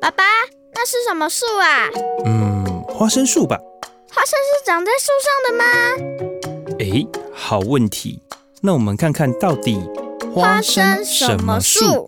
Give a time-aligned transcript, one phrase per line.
[0.00, 0.24] 爸爸，
[0.72, 1.88] 那是什么树啊？
[2.24, 3.58] 嗯，花生树吧。
[4.12, 5.64] 花生是长在树上的吗？
[6.78, 8.22] 诶，好问题。
[8.62, 9.78] 那我们看看到底
[10.34, 12.06] 花生什么树？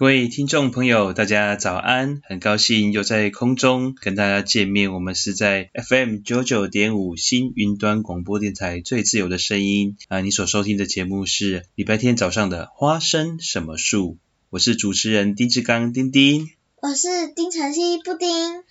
[0.00, 2.22] 各位听众朋友，大家早安！
[2.24, 4.94] 很高兴又在空中跟大家见面。
[4.94, 10.22] 我们是在 FM 九九点五新云端广播电台最自由的声音啊！
[10.22, 14.16] 你所收听的节目是礼拜天早上的花生什么树？
[14.48, 16.48] 我是主持人丁志刚，丁丁。
[16.80, 18.62] 我是丁晨曦，布丁。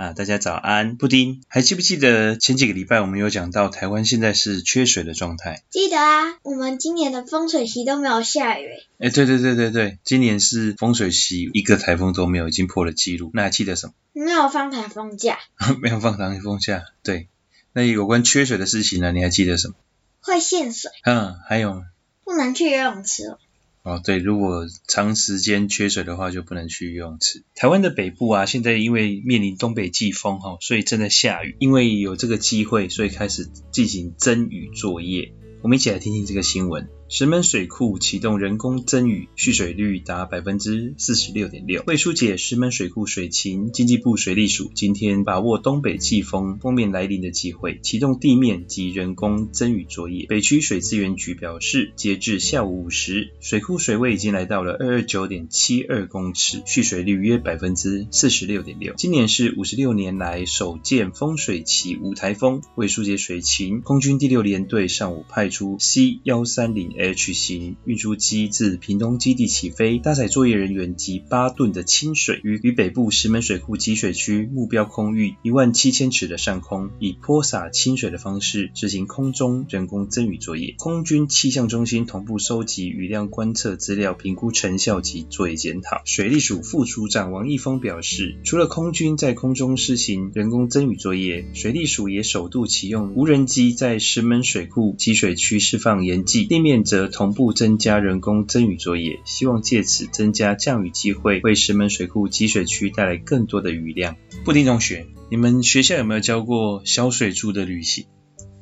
[0.00, 5.62] 啊，大家早安，布丁，还记不记得前几个礼拜我们有讲到台湾现在是缺水的状态？
[5.68, 8.70] 记得啊，我们今年的风水期都没有下雨。
[8.98, 13.30] 哎，对对对对对，今年是风水期一个台风都没有，已经破了纪录。
[13.34, 13.92] 那还记得什么？
[14.14, 15.38] 没有放台风假。
[15.82, 17.28] 没有放台风假，对。
[17.74, 19.12] 那有关缺水的事情呢？
[19.12, 19.74] 你还记得什么？
[20.22, 20.90] 会限水。
[21.04, 21.84] 嗯，还有？
[22.24, 23.38] 不能去游泳池了。
[23.82, 27.44] 哦，对，如果长时间缺水的话，就不能去游泳池。
[27.54, 31.56] 台湾的北部啊，现在因为面临东北季风哈，所以正在下雨。
[31.60, 35.32] 因为有这个机会，所以开始进行增雨作业。
[35.62, 36.88] 我们一起来听听这个新闻。
[37.12, 41.82] 石门水库启动人工增雨，蓄水率达百分之四十六点六。
[41.88, 50.26] 为疏解石门水库水情，经济部水利署今天把握东北季风锋面来临的机会，启动地面及人工增雨作业。
[50.28, 58.94] 北区水资源局表示，截至下午五时，水库水位已经来到了二二九点七二公尺，蓄水率约百分之四十六点六。
[58.96, 62.62] 今年是五十六年来首见丰水期无台风。
[62.76, 66.99] 为疏解水情，空军第六联队上午派出 C 幺三零。
[67.00, 80.74] H 型运输机自屏东基地起飞，搭载作业人员及八吨的清水，于与北部石门水库集水区目标空域一万七千尺的上空，以泼洒清水的方式执行空中人工增雨作业。
[80.76, 86.02] 空军气象中心同步收集雨量观测资料，评估成效及作业检讨。
[86.04, 96.84] 水利署副署长王义峰表示，除了空军在空中施行人工增雨作业，水利署也首度启用无人机在石门水库集水区释放盐剂，地面。
[96.90, 104.16] 则同步增加人工增雨作业，希望借此增加降雨机会，为石门水库集水区带来更多的雨量。
[104.44, 108.06] 布丁同学，你们学校有没有教过小水珠的旅行？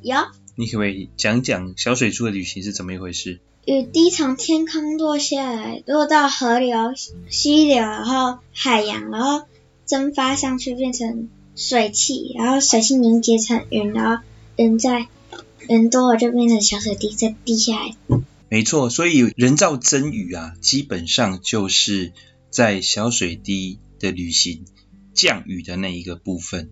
[0.02, 0.14] 有。
[0.56, 3.40] 你可不可以讲讲小水珠的旅行是怎么一回事？
[3.64, 6.92] 雨滴从天空落下来，落到河流、
[7.30, 9.46] 溪流，然后海洋，然后
[9.86, 14.22] 蒸发上去变成水汽，然后水汽凝结成云，然后
[14.54, 15.08] 人在。
[15.68, 17.94] 人多了就变成小水滴在滴下来。
[18.48, 22.12] 没错，所以人造增雨啊，基本上就是
[22.50, 24.64] 在小水滴的旅行
[25.12, 26.70] 降雨的那一个部分。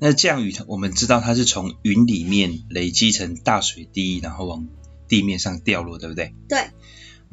[0.00, 4.66] 那降雨，我们知道它是从云里面累积成大水滴，然后往
[5.08, 6.34] 地面上掉落，对不对？
[6.48, 6.58] 对。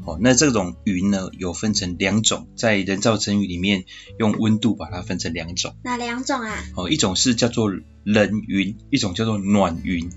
[0.05, 3.85] 哦，那这种云呢，有分成两种，在人造增雨里面
[4.19, 5.75] 用温度把它分成两种。
[5.83, 6.63] 哪两种啊？
[6.75, 7.71] 哦，一种是叫做
[8.03, 10.11] 冷云，一种叫做暖云。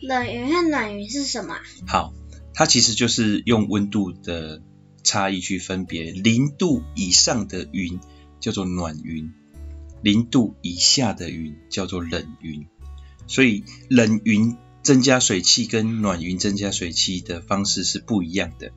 [0.00, 1.56] 冷云和暖云是什么？
[1.86, 2.14] 好，
[2.54, 4.62] 它其实就是用温度的
[5.04, 6.10] 差异去分别。
[6.10, 8.00] 零度以上的云
[8.40, 9.30] 叫做暖云，
[10.02, 12.66] 零度以下的云叫做冷云。
[13.26, 18.72] 所以冷云增加水汽跟暖云增加水汽的方式是不一样的。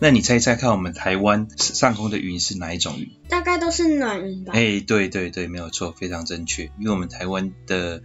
[0.00, 3.10] 那你猜一猜看，我们台湾上空的云是哪一种云？
[3.28, 4.52] 大概都是暖云吧。
[4.54, 6.72] 哎，对对对，没有错，非常正确。
[6.80, 8.02] 因为我们台湾的。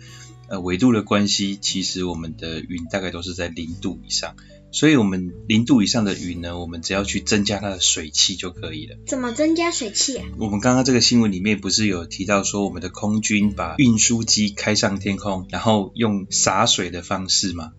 [0.50, 4.36] 呃，纬度的关系，其实我们的云大概都是在零度以上，
[4.72, 8.98] 所以我们零度以上的云呢，我们只要去增加它的水汽就可以了。
[9.06, 10.26] 怎么增加水汽啊？
[10.38, 17.72] 我们刚刚这个新闻里面不是有提到说，我们的空军把运输机开上天空，然后用洒水的方式吗？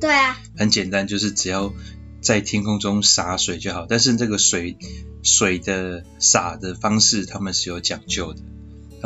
[0.00, 0.38] 对啊。
[0.56, 1.72] 很简单，就是只要
[2.20, 3.86] 在天空中洒水就好。
[3.86, 4.76] 但是这个水
[5.22, 8.40] 水的洒的方式，他们是有讲究的，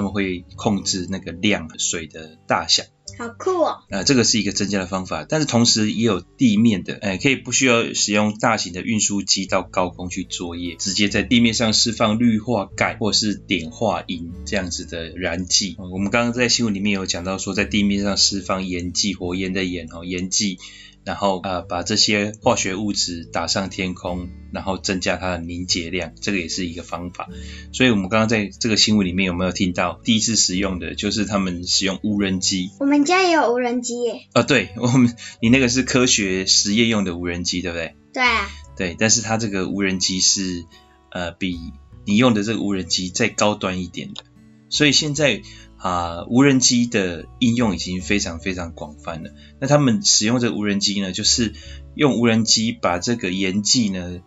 [0.00, 2.84] 他们会控制那个量水的大小。
[3.18, 3.80] 好酷哦！
[3.90, 15.76] 呃，这个是一个增加的方法，但是同时也有地面的，呃，可以不需要使用大型的运输机到高空去作业，直接在地面上释放氯化钙或是碘化银这样子的燃剂。
[15.78, 20.58] 呃，我们刚刚在新闻里面有讲到说，在地面上释放盐剂，火焰的盐哦，盐剂。
[21.04, 27.28] 然后啊，把这些化学物质打上天空，然后增加它的凝结量，这个也是一个方法。
[27.72, 32.70] 所以，我们刚刚在这个新闻里面有没有听到第一次使用的，就是他们使用无人机？
[32.80, 34.20] 我们家也有无人机耶。
[34.32, 37.96] 啊，对，我们你那个是科学实验用的无人机，对不对？
[38.12, 38.48] 对啊。
[38.76, 40.64] 对，但是它这个无人机是
[41.10, 41.58] 呃比
[42.06, 44.24] 你用的这个无人机再高端一点的。
[44.68, 45.42] 所以现在
[45.80, 49.30] 啊，无人机的应用已经非常非常广泛了。
[49.60, 51.54] 那他们使用这个无人机呢，就是
[51.94, 54.20] 用无人机把这个盐剂呢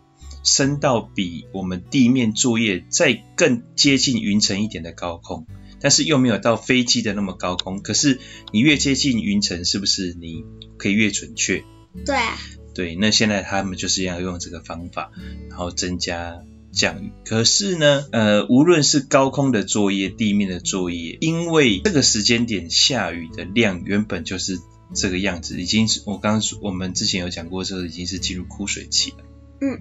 [0.44, 5.45] 升到比我们地面作业再更接近云层一点的高空，
[5.79, 7.83] 但是又没有到飞机的那么高空。
[7.83, 8.19] 可是
[8.51, 10.44] 你越接近云层，是不是你
[10.77, 11.63] 可以越准确？
[12.03, 12.35] 对啊。
[12.73, 15.11] 对，那现在他们就是要用这个方法，
[15.49, 16.44] 然后增加。
[16.73, 24.59] 降雨，可是呢，呃，无论是高空的作业、地面的作业，因为这个时间点下雨的量原本就是
[24.95, 29.17] 这个样子，已经是我刚刚我们之前有讲过，这个已经是进入枯水期了。
[29.61, 29.79] 嗯，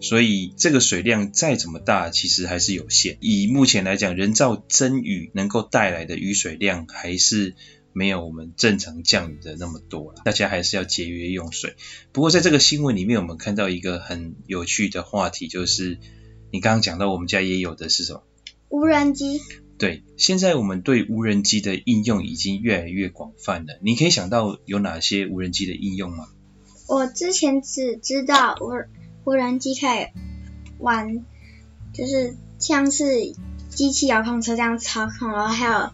[0.00, 3.18] 所以这个水量再怎么大，其实还是有限。
[3.20, 7.56] 以目前来讲，人造增雨能够带来的雨水量，还是
[7.92, 10.22] 没有我们正常降雨的那么多了。
[10.24, 11.74] 大家还是要节约用水。
[12.12, 15.98] 不过在这个新闻里面，我们看到一个很有趣的话题，就是。
[16.50, 18.22] 你刚刚讲到我们家也有的是什么？
[18.68, 19.40] 无人机。
[19.78, 23.78] 对，现在我们对无人机的应用已经越来越广泛了。
[23.80, 26.28] 你可以想到有哪些无人机的应用吗？
[26.86, 28.72] 我之前只知道无
[29.24, 30.08] 无人机可以
[30.78, 31.24] 玩，
[31.94, 33.32] 就是像是
[33.70, 35.90] 机器遥控车这样操控，然后还有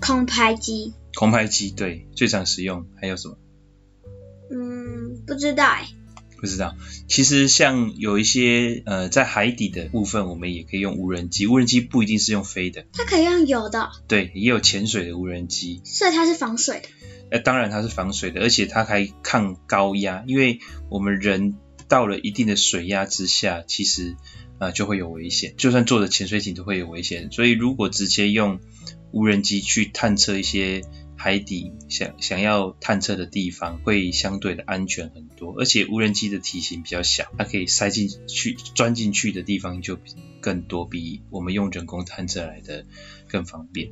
[0.00, 0.92] 空拍机。
[1.14, 3.36] 空拍机对，最常使用还有什么？
[4.50, 5.86] 嗯，不知道哎。
[6.44, 6.76] 不知道，
[7.08, 11.46] 其实像有一些呃，在海底的部分，我们也可以用无人机。
[11.46, 13.90] 无人机不一定是用飞的，它可以用游的。
[14.08, 15.80] 对，也有潜水的无人机。
[15.84, 16.88] 所以它是防水的。
[17.30, 20.60] 呃，当然它是防水的，而且它还抗高压，因为
[20.90, 21.54] 我们人
[21.88, 24.16] 到了一定的水压之下，其实
[24.58, 27.32] 啊、呃、就会有危险，就算坐着潜水艇都会有危险。
[27.32, 28.60] 所以如果直接用
[29.12, 30.82] 无人机去探测一些。
[31.16, 39.98] 海底想想要探测的地方会相对的安全很多，而且无人机的体型比较小，它可以塞进去、钻进去的地方就
[40.40, 42.84] 更多，比我们用人工探测来的
[43.28, 43.90] 更方便。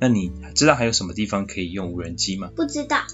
[0.00, 2.50] 那你知道还有什么地方可以用无人机吗？
[2.54, 3.06] 不知道。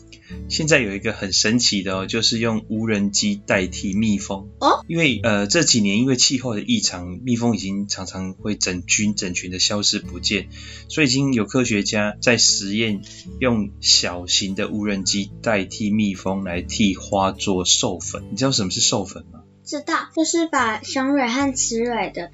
[0.48, 4.84] 现在有一个很神奇的哦，就是用无人机代替蜜蜂哦。
[4.88, 10.48] 因为呃这几年因为气候的异常，蜜蜂已经常常会整群整群的消失不见，
[10.88, 13.02] 所以已经有科学家在实验
[13.38, 18.24] 用小型的无人机代替蜜蜂来替花做授粉。
[18.30, 19.42] 你知道什么是授粉吗？
[19.64, 22.30] 知道，就是把雄蕊和雌蕊的。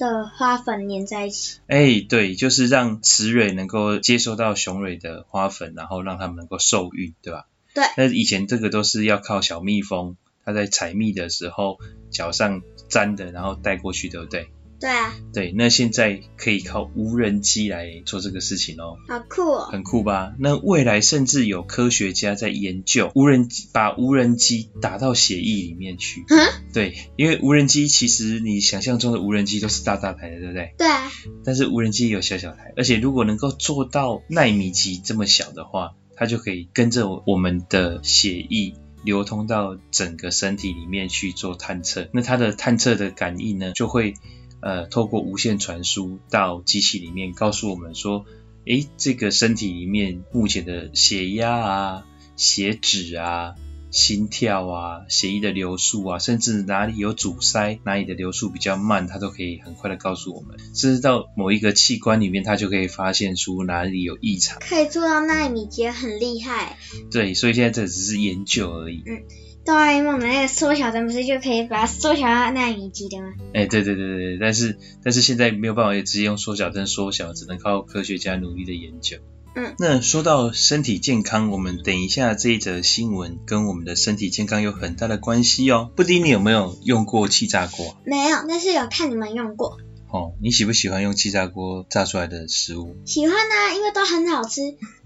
[0.00, 7.46] 的花粉粘在一起，哎、欸，对，就是让雌蕊能够接收到雄蕊的花粉，然后让它们能够受孕，对吧？
[7.74, 7.84] 对。
[7.96, 11.78] 那以前这个都是要靠小蜜蜂，它在采蜜的时候
[12.10, 14.50] 脚上粘的，然后带过去，对不对？
[14.80, 20.34] 对啊，对，那现在可以靠无人机来做这个事情哦，好酷哦，很酷吧？
[20.38, 26.24] 那未来甚至有科学家在研究无人机，把无人机打到血液里面去。
[26.30, 30.74] 嗯，对，因为无人机其实你想象中的无人机都是大大台的，对不对？
[30.78, 31.12] 对啊。
[31.44, 38.72] 但是无人机也有小小台，而且如果能够做到纳米级这么小的话，它就可以跟着我们的血液
[39.04, 42.08] 流通到整个身体里面去做探测。
[42.12, 44.14] 那它的探测的感应呢，就会。
[44.60, 48.26] 呃，透过无线传输到机器里面，告诉我们说，
[48.66, 53.54] 诶，这个身体里面目前的血压啊、血脂啊、
[53.90, 60.58] 心跳啊、血液的流速啊，甚至哪里有阻塞，哪里的流速比较慢，它都可以很快的告诉我们。
[60.74, 64.58] 甚至到某一个器官里面，它就可以发现出哪里有异常。
[64.60, 66.76] 可以做到纳米级，很厉害。
[67.10, 69.02] 对，所以现在这只是研究而已。
[69.06, 69.22] 嗯。
[69.64, 73.32] 哆啦 A 梦的那个缩小针不是就可以把它缩小到纳米级的吗？
[73.54, 79.18] 哎、欸，对对对对，但是但是现在没有办法也直接用缩小针缩小，只能靠科学家努力的研究。
[79.54, 85.90] 嗯，那说到身体健康，我们等一下这一则新闻跟我们的身体健康有很大的关系哦。
[85.96, 87.96] 布丁，你有没有用过气炸锅？
[88.04, 89.78] 没有，但是有看你们用过。
[90.08, 92.96] 哦，你喜不喜欢用气炸锅炸出来的食物？
[93.04, 94.60] 喜欢啊，因为都很好吃。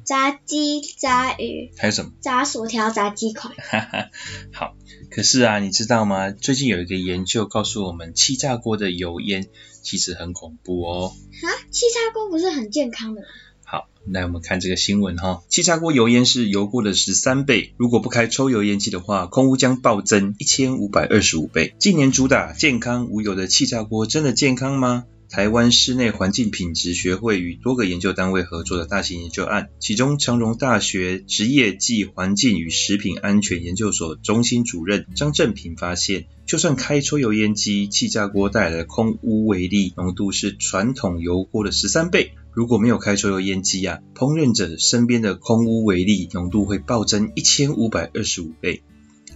[0.05, 2.13] 炸鸡、炸鱼，还有什么？
[2.21, 3.51] 炸薯条、炸鸡块。
[3.57, 4.11] 哈哈，
[4.53, 4.77] 好。
[5.11, 6.31] 可是啊，你知道吗？
[6.31, 9.47] 最近有一个研究告诉我们，气炸锅的油烟
[9.83, 11.13] 其实很恐怖哦。
[11.43, 13.27] 啊，气炸锅不是很健康的吗？
[13.65, 15.43] 好，来我们看这个新闻哈。
[15.49, 21.75] 气炸锅油烟是油锅的十三倍，如果不开抽油烟机的话，空污将暴增一千五百二十五倍。
[21.79, 25.07] 近年主打健康无油的气炸锅，真的健康吗？
[25.35, 42.35] 台湾室内环境品质学会与多个研究单位合作的大型研究案，其中长荣大学职业暨环境与食品安全研究所中心主任张正平发现，就算开抽油烟机，气炸锅带来的空污微粒浓度是传统油锅的十三倍。
[42.53, 48.85] 如果没有开抽油烟机啊，烹饪者身边的空污微粒浓度会暴增一千五百二十五倍。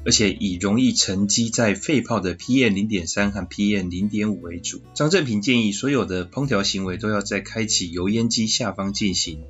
[0.05, 4.81] 而且以容易沉积在肺泡的 PM 零点三和 PM 零点五为主。
[4.95, 9.43] 张正平建议，所有的烹调行为都要在开启油烟机下方进行。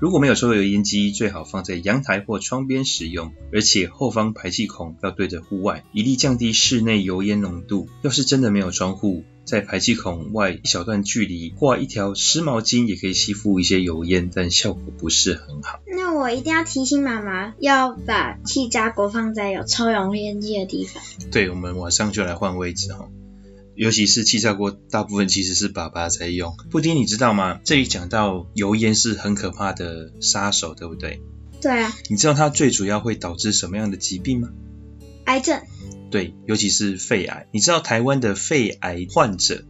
[0.00, 7.88] 如果没有抽油烟机，最好放在阳台或窗边使用，而且后方排气孔要对着户外，以利降低室内油烟浓度。
[8.02, 15.80] 要是真的没有窗户，在排气孔外一小段距离挂一条湿毛巾，也可以吸附一些油烟，但效果不是很好。
[15.86, 21.02] 那我一定要提醒妈妈，要把气炸锅放在有抽油烟机的地方。
[21.30, 23.08] 对，我们马上就来换位置哈。
[23.74, 26.56] 尤其是气炸锅，大部分其实是爸爸在用。
[26.70, 27.60] 布丁，你知道吗？
[27.64, 31.20] 这里讲到油烟是很可怕的杀手，对不对？
[31.60, 31.92] 对啊。
[32.08, 34.50] 你知道它最主要会导致什么样的疾病吗？
[35.24, 35.60] 癌症。
[36.14, 37.48] 对，尤其是肺癌。
[37.50, 39.64] 你知道台湾的肺癌患者，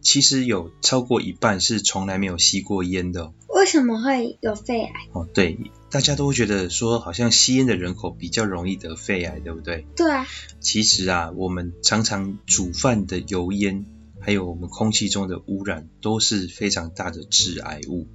[0.00, 3.32] 其实有超过一半是从来没有吸过烟的。
[3.46, 4.90] 为什么会有肺癌？
[5.12, 5.56] 哦，对。
[5.92, 9.86] 大家都会觉得说，好像吸烟的人口比较容易得肺癌，对不对？
[9.94, 10.26] 对啊。
[10.58, 13.86] 其实啊，我们常常煮饭的油烟，
[14.18, 18.08] 还有我们空气中的污染，都是非常大的致癌物，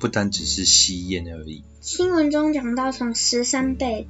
[0.00, 1.62] 不单只是吸烟而已。
[1.80, 4.08] 新闻中讲到从十三倍，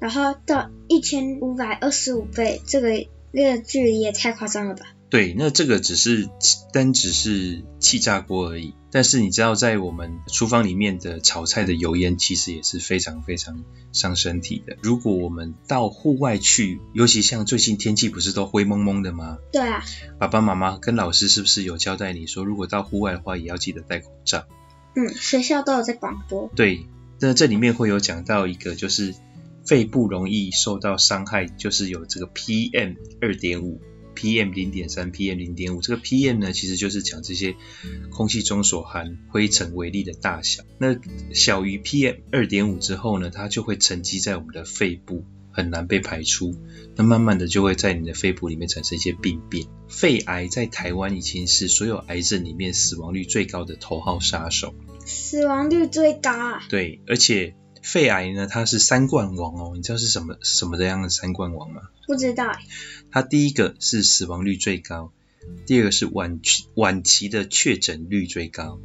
[0.00, 2.88] 然后到一千五百二十五倍，这个
[3.32, 4.86] 这个距离也太夸张了吧？
[5.10, 6.28] 对，那这个只是
[6.72, 8.74] 单只是气炸锅而已。
[8.92, 14.76] 但是你知道，在我们厨房里面的炒菜的油烟，其实也是非常非常伤身体的。
[14.82, 19.38] 如果我们到户外去，尤其像最近天气不是都灰蒙蒙的吗？
[19.52, 19.84] 对啊。
[20.18, 24.46] 爸爸妈妈跟老师是不是有交代你说，如果到户外的话，也要记得戴口罩？
[24.94, 26.50] 嗯，学校都有在广播。
[26.54, 26.86] 对，
[27.20, 29.14] 那这里面会有讲到一个，就是
[29.64, 33.80] 肺部容易受到伤害，就是有这个 PM 二点五。
[34.12, 37.54] PM 零点三，PM 零点五，这个 PM 呢，其实就是讲这些
[38.10, 40.62] 空气中所含灰尘微粒的大小。
[40.78, 40.96] 那
[41.32, 46.54] 小于 PM 二点五之后呢，它就会沉积在我们的肺部，很难被排出。
[46.96, 49.66] 那慢慢的就会在你的肺部里面产生一些病变。
[49.88, 54.74] 肺癌在台湾已经是所有癌症里面死亡率最高的头号杀手。
[55.06, 56.62] 死亡率最高啊？
[56.68, 57.54] 对，而且。
[57.82, 61.82] 肺癌呢，它是三冠王哦，你知道是什么什么的样的三冠王吗？
[62.06, 62.52] 不知道。
[63.10, 65.12] 它第一个是死亡率最高，
[65.66, 68.80] 第二个是晚期晚期的确诊率最高，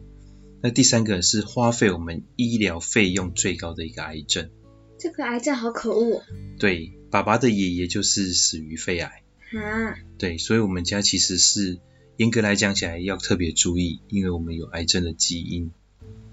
[0.62, 4.50] 那第三个是花费我们医疗费用最高的一个癌症。
[4.98, 6.24] 这个癌症好可恶。
[6.58, 9.24] 对，爸爸的爷爷就是死于肺癌。
[9.54, 9.96] 啊。
[10.18, 11.80] 对，所以我们家其实是
[12.16, 15.72] 严格来讲起来要特别注意，因为我们有癌症的基因。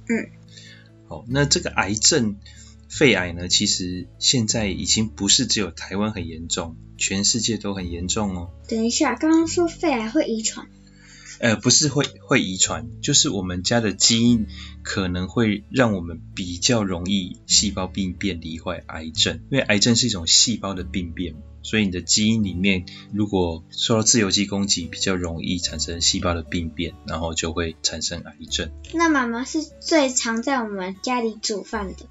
[0.08, 0.30] 嗯。
[1.28, 2.36] 那这个癌症，
[2.88, 8.50] 肺癌呢，其实现在已经不是只有台湾很严重，全世界都很严重哦。
[8.68, 10.66] 等一下，刚刚说肺癌会遗传？
[11.42, 14.46] 呃，不是会会遗传，就是我们家的基因
[14.84, 21.34] 可能会让我们比较容易细胞病变罹患癌症，因为癌症是一种细胞的病变。
[21.64, 28.70] 所以你的基因里面，如果受到自由基攻击，比较容易产生细胞的病变，然后就会产生癌症。
[28.94, 32.06] 那妈妈是最常在我们家里煮饭的，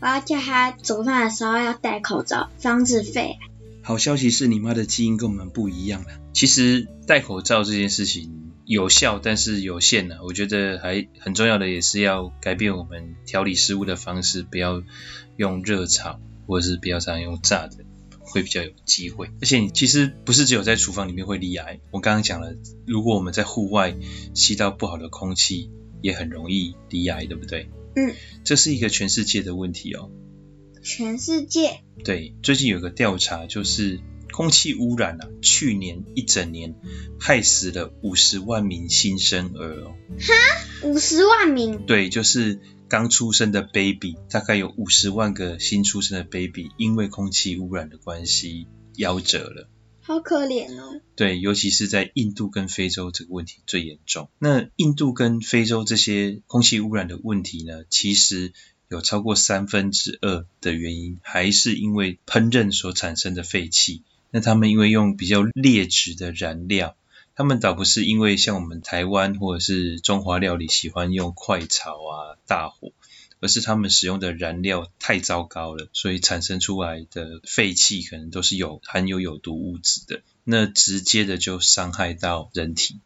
[0.00, 3.38] 我要叫她煮饭的时候要戴口罩，防止肺癌。
[3.82, 6.08] 好消息是你妈的基因跟我们不一样了。
[6.32, 10.22] 其实戴口罩这件事情有效，但是有限的。
[10.22, 14.82] 我觉得还很重要的也是要改变我们调理食物的方式，不要
[15.38, 17.84] 用热炒，或者是不要常用炸的。
[18.28, 21.78] 会比较有机会，而且你其实不是只有在厨房里面会罹癌。
[21.92, 23.94] 我刚刚讲了，如果我们在户外
[24.34, 25.70] 吸到不好的空气，
[26.02, 27.70] 也很容易罹癌，对不对？
[27.94, 30.10] 嗯，这是一个全世界的问题哦。
[30.82, 31.84] 全世界？
[32.04, 34.00] 对，最近有个调查，就是
[34.36, 36.74] 空气污染啊，去年一整年
[37.18, 39.94] 害死了五十万名新生儿哦。
[40.20, 40.86] 哈？
[40.86, 41.86] 五十万名？
[41.86, 42.60] 对，就是。
[42.88, 49.68] 刚出生的 baby 大概有五十万个新出生的 baby，因为空气污染的关系夭折了，
[50.00, 51.00] 好可怜哦。
[51.16, 54.30] 对，尤其是在印度跟非洲这个问题最严重。
[54.38, 58.52] 那印度跟非洲这些空气污染的问题呢，其实
[58.88, 64.04] 有超过三分之二的原因还是因为烹饪所产生的废气。
[64.36, 66.94] 那他们因为用比较劣质的燃料。
[67.34, 72.92] 他们倒不是因为像我们台湾或者是中华料理喜欢用快炒啊、大火，
[73.40, 83.00] 而是他们使用的燃料太糟糕了，所以产生出来的废气可能都是有含有有毒物质的，那直接的就伤害到人体。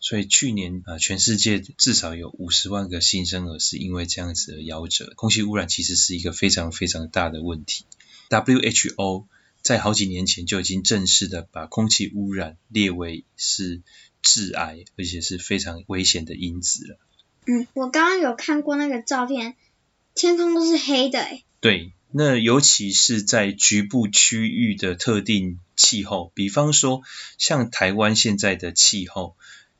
[0.00, 5.12] 所以去年啊，全世界至少有五十万个新生儿是因为这样子而夭折。
[5.14, 7.84] 空气污染其实是一个非常非常大的问题。
[8.30, 9.26] WHO
[9.66, 13.82] 在好几年前就已经正式的把空气污染列为是
[14.22, 16.98] 致癌，而且是非常危险的因子了。
[17.46, 19.56] 嗯，我刚刚有看过那个照片，
[20.14, 21.42] 天空都是黑的诶。
[21.58, 27.02] 对，那尤其是在局部区域的特定气候，比方说
[27.36, 29.34] 像台湾现在的气候，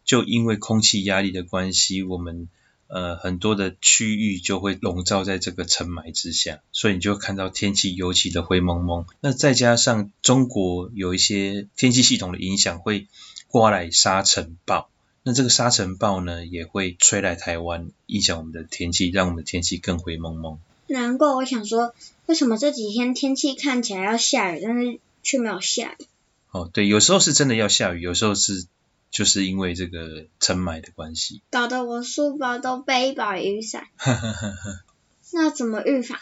[0.04, 2.48] 就因为空气压力的关系，我们
[2.88, 9.06] 呃很多的区域就会笼罩在这个尘霾之下，所以你就看到天气尤其的灰蒙蒙。
[9.20, 13.08] 那再加上中国有一些天气系统的影响，会
[13.48, 14.88] 刮来沙尘暴。
[15.22, 20.60] 那这个沙尘暴呢，也会吹来台湾，影响我们的天气，让我们的天气更灰蒙蒙。
[20.86, 21.94] 难怪我想说，
[22.26, 26.06] 为什么这几天天气看起来要下雨，但是却没有下雨？
[26.52, 28.66] 哦，对，有时候是真的要下雨，有时候是
[29.10, 33.86] 就是因为这个尘霾的关系，搞得我书包都背一把雨伞。
[35.32, 36.18] 那怎么预防？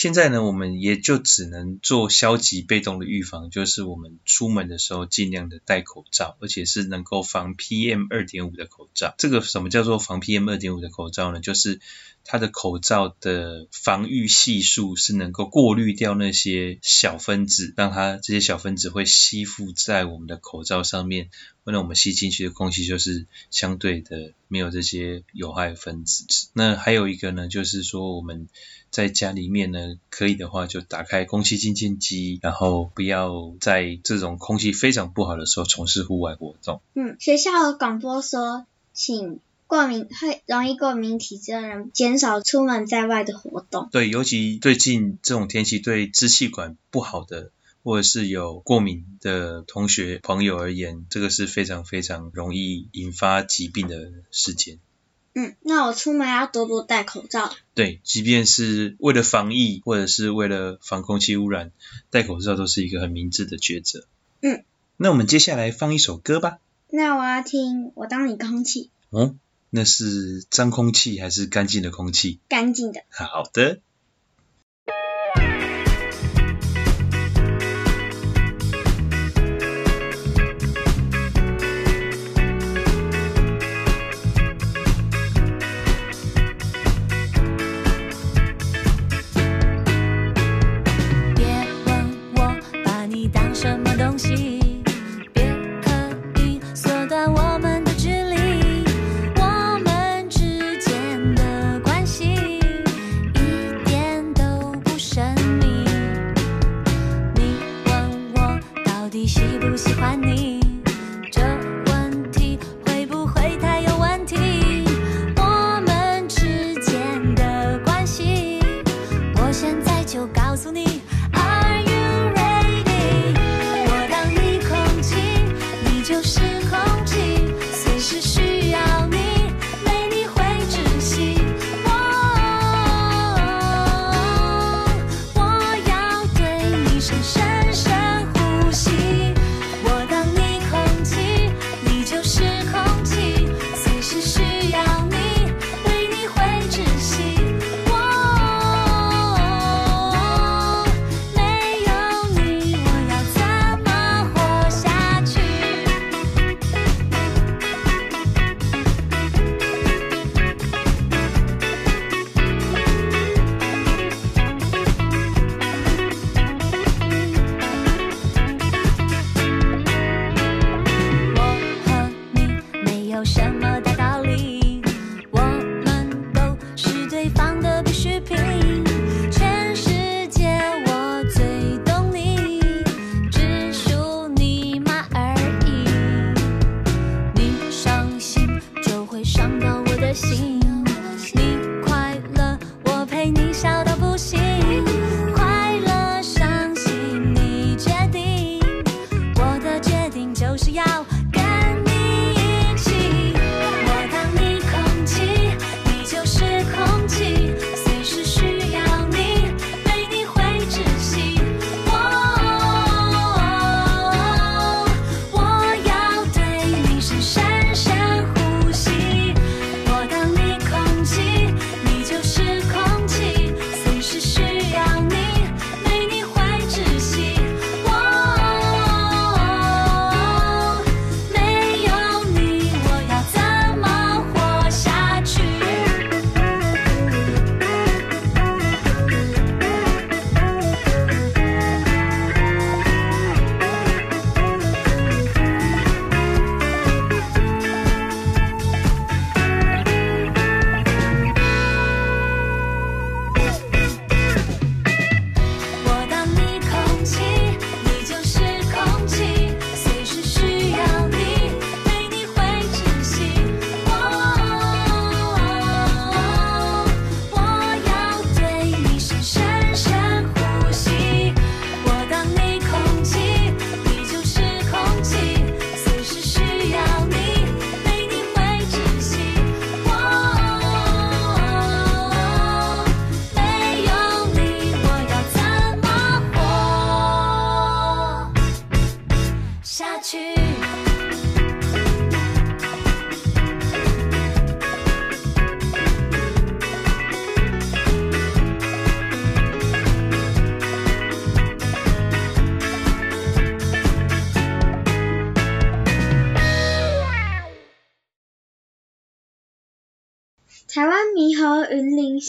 [0.00, 9.14] 现在呢，我们也就只能做消极被动的预防，就是我们出门的时候尽量的戴口罩，而且是能够防 PM 二点五的口罩。
[9.18, 11.40] 这个什么叫做防 PM 二点五的口罩呢？
[11.40, 11.82] 就是
[12.24, 21.28] 它的口罩的防御系数是能够过滤掉那些小分子，让它这些小分子会吸附在我们的口罩上面，
[21.64, 26.24] 为了我们吸进去的空气就是相对的没有这些有害分子。
[26.54, 28.48] 那还有一个呢，就是说我们。
[28.90, 36.82] 在家里面呢，可以的话就打开空气清净机，然后不要在这种空气非常不好的时候从事户外活动。
[36.94, 43.88] 嗯，学校广播说，请过敏会容易过敏体质的人减少出门在外的活动。
[43.92, 47.52] 对，尤其最近这种天气对支气管不好的，
[47.84, 54.80] 或者是有过敏的同学朋友而言，这个是非常非常容易引发疾病的事件。
[55.32, 57.52] 嗯，那我出门要多多戴口罩。
[57.74, 61.70] 对，即便是为了防疫，或者是为了防空气污染，
[62.10, 64.06] 戴口罩都是一个很明智的抉择。
[64.42, 64.64] 嗯，
[64.96, 66.58] 那我们接下来放一首歌吧。
[66.90, 68.90] 那我要听《我当你空气》。
[69.16, 69.36] 哦，
[69.70, 72.40] 那是脏空气还是干净的空气？
[72.48, 73.02] 干净的。
[73.10, 73.80] 好的。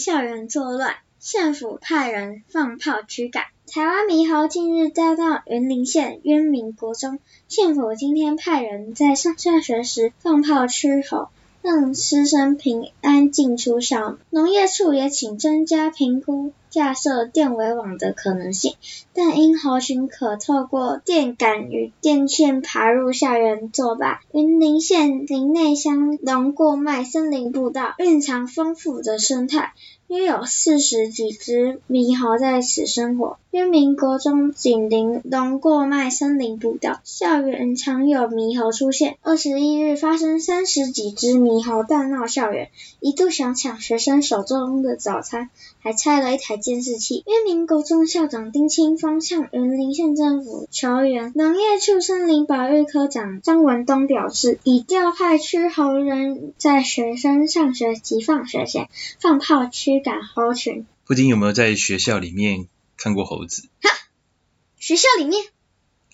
[0.02, 3.44] 校园作乱，县府派人放炮驱赶。
[3.72, 11.28] 台湾猕猴近日遭到云林县渊明国中，县府今天派人在上下学时放炮驱猴。
[11.62, 14.18] 让师生平安进出校。
[14.30, 18.74] 农业处也请专家评估架设电围网的可能性，
[19.14, 24.20] 但因猴群可透过电杆与电线爬入校园作罢。
[24.32, 29.72] 云林县林内乡龙过脉森林步道蕴藏丰富的生态。
[30.12, 33.38] 约有四十几只猕猴在此生活。
[33.50, 39.16] 渊明国中紧邻龙过麦森林步道，校园常有猕猴出现。
[39.22, 42.68] 二十一日发生三十几只猕猴大闹校园，
[43.00, 45.48] 一度想抢学生手中的早餐，
[45.82, 47.24] 还拆了一台监视器。
[47.26, 51.32] 渊明国中校长丁清峰向云林县政府求援。
[51.34, 58.88] 农业处森林保育科长张文东表示，已调派驱猴人在学生上学及放学前
[59.20, 60.86] 放炮驱赶猴群。
[61.04, 63.68] 布丁有没有在学校里面看过猴子？
[63.82, 63.90] 哈，
[64.78, 65.42] 学校里面？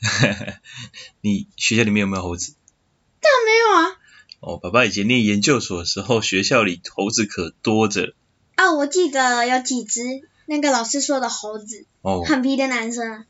[1.20, 2.54] 你学校里面有没有猴子？
[3.20, 3.98] 当然没有啊。
[4.40, 8.14] 哦，爸爸以前念研究所的时候，学校里猴子可多着。
[8.58, 10.02] 哦，我记得有几只
[10.44, 13.24] 那个老师说的猴子，哦，很皮的男生。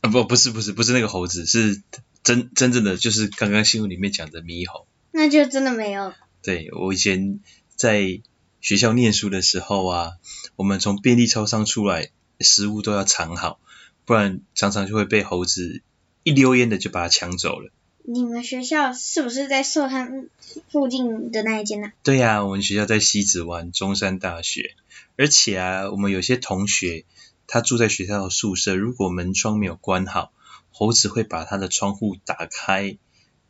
[0.00, 1.82] 啊不，不是不是不是那个猴子，是
[2.22, 4.86] 真真正的就是刚刚新闻里面讲的猕猴。
[5.10, 6.12] 那就真的没有。
[6.42, 7.40] 对，我以前
[7.74, 8.20] 在。
[8.60, 10.14] 学校念书的时候啊，
[10.56, 13.60] 我们从便利超商出来，食物都要藏好，
[14.04, 15.80] 不然常常就会被猴子
[16.24, 17.70] 一溜烟的就把它抢走了。
[18.10, 20.30] 你们学校是不是在寿山
[20.70, 21.92] 附近的那一间呢？
[22.02, 24.76] 对呀，我们学校在西子湾中山大学，
[25.18, 27.04] 而且啊，我们有些同学
[27.46, 30.32] 他住在学校的宿舍，如果门窗没有关好，
[30.72, 32.96] 猴子会把他的窗户打开，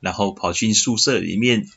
[0.00, 1.68] 然后跑进宿舍里面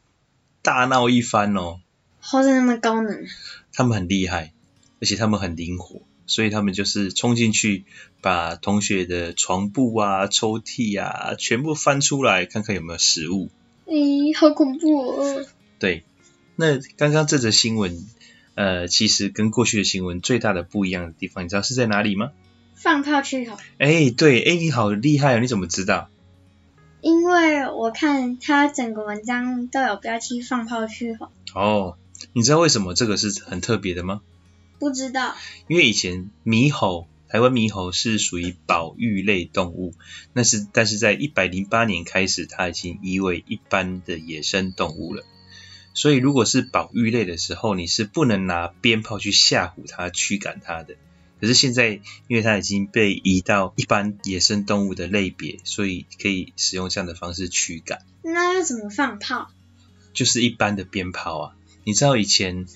[0.63, 1.81] 大闹一番哦。
[2.19, 3.27] 猴子那么高能？
[3.73, 4.53] 他们很厉害，
[4.99, 7.85] 而且他们很灵活，所以他们就是冲进去，
[8.21, 13.49] 把同学的床铺啊、抽屉啊全部翻出来，看看有没有食物。
[13.85, 15.45] 咦，好恐怖哦！
[15.79, 16.03] 对，
[16.55, 18.05] 那刚刚这则新闻，
[18.55, 22.31] 呃，其实跟过去的新闻最大的不一样的地方，你知道是在哪里吗？
[22.75, 23.57] 放炮驱猴。
[23.77, 26.09] 哎，对，哎，你好厉害哦，你怎么知道？
[27.01, 31.29] 因为我看他整个文章都有标题“放炮驱猴”。
[31.53, 31.97] 哦。
[32.33, 34.21] 你知道为什么这个是很特别的吗？
[34.81, 35.35] 不知道。
[35.67, 39.93] 因为以前猕猴，台湾猕猴是属于保育类动物，
[40.33, 45.23] 那是但是在一百零八年开始，它已经移为一般的野生动物了。
[45.93, 50.95] 所以如果是保育类的时候，你是不能拿鞭炮去吓唬它、驱赶它的。
[51.39, 57.99] 可是现在，因为它已经被移到一般野生动物的类别，所以可以使用这样的方式驱赶。
[58.23, 59.51] 那要怎么放炮？
[60.11, 61.55] 就是一般的鞭炮啊。
[61.83, 62.67] 你知道以前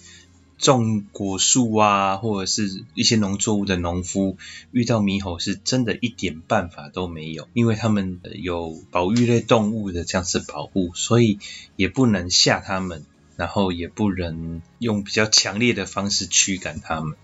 [0.57, 4.37] 种果树啊，或者是一些农作物的农夫
[4.71, 11.39] 遇到猕猴，是真的一点办法都没有，因为他们有保育类动物的这样子保护，所以
[11.75, 17.17] 也不能吓他们，然后也不能用比较强烈的方式驱赶他们。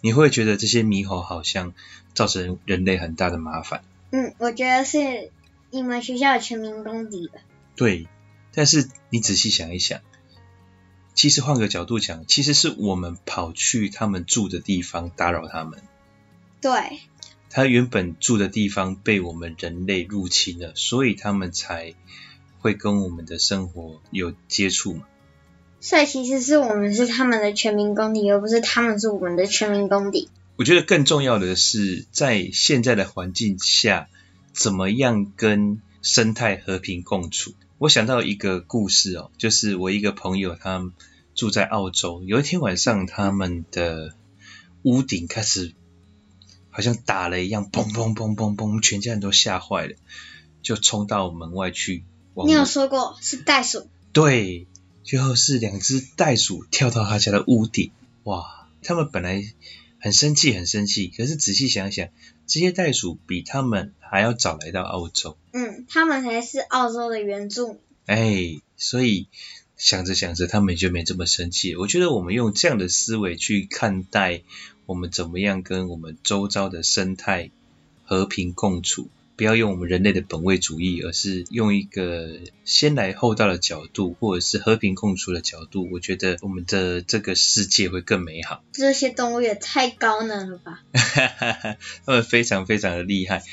[0.00, 1.74] 你会觉得这些猕猴好像
[2.14, 3.82] 造成人类很大的麻烦？
[4.10, 5.30] 嗯，我觉得是
[5.70, 7.34] 你们学校的全民公敌吧。
[7.76, 8.08] 对，
[8.54, 10.00] 但是你仔细想一想。
[11.18, 15.82] 其实换个角度讲，其实是我们跑去他们住的地方打扰他们。
[16.60, 16.70] 对。
[17.50, 21.94] 他原本住的地方被我们人类入侵了，所以他们才
[22.60, 25.08] 会跟我们的生活有接触嘛。
[25.80, 30.28] 所以其实是我们是他们的全民公敌，而不是他们是我们的全民公敌。
[30.54, 34.08] 我觉得更重要的是，在现在的环境下，
[34.52, 37.54] 怎么样跟生态和平共处。
[37.78, 40.90] 我想到一个故事哦，就是我一个朋友，他
[41.36, 42.24] 住在澳洲。
[42.24, 44.14] 有一天晚上，他们的
[44.82, 45.74] 屋顶开始
[46.70, 49.94] 好像打雷一样，砰砰砰砰砰，全家人都吓坏了，
[50.60, 52.04] 就冲到门外去。
[52.44, 53.88] 你有说过是袋鼠？
[54.12, 54.66] 对，
[55.04, 57.92] 最后是两只袋鼠跳到他家的屋顶。
[58.24, 59.44] 哇，他们本来
[60.00, 62.08] 很生气，很生气，可是仔细想想，
[62.46, 65.36] 这些袋鼠比他们还要早来到澳洲。
[65.52, 67.78] 嗯，他们才是澳洲的原住民。
[68.06, 69.26] 哎，所以
[69.76, 71.76] 想着想着，他们就没这么生气。
[71.76, 74.42] 我觉得我们用这样的思维去看待，
[74.86, 77.50] 我们怎么样跟我们周遭的生态
[78.04, 79.08] 和平共处。
[79.38, 85.88] 不要用我们人类的本位主义，而是用一个先来后到的角度，或者是和平共处的角度。
[85.92, 88.64] 我觉得我们的这个世界会更美好。
[88.72, 90.82] 这些动物也太高能了吧！
[90.92, 93.44] 哈哈哈，他们非常非常的厉害。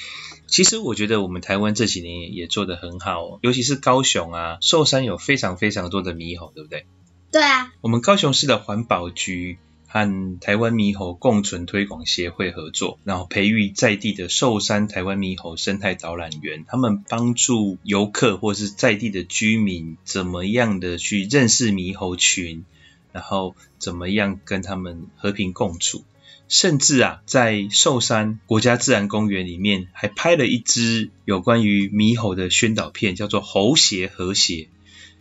[0.48, 6.88] 其实我觉得我们台湾这几年也做得很好哦，尤其是高雄啊，寿山有非常非常多的猕猴，对不对？
[7.32, 7.72] 对啊。
[7.82, 9.60] 我们高雄市的环保局
[9.96, 22.66] 和台湾猕猴共存推广协会合作，然后培育在地的寿山台湾猕猴生态导览员，他们帮助游客或是在地的居民怎么样的去认识猕猴群，
[23.14, 26.04] 然后怎么样跟他们和平共处。
[26.50, 34.56] 甚至啊，在寿山国家自然公园里面，还拍了一支有关于猕猴的宣导片，叫做《猴协和谐》。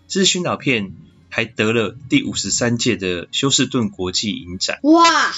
[0.08, 0.92] 这支宣导片
[1.34, 4.78] 还得了第五十三届的休斯顿国际影展。
[4.84, 5.32] 哇，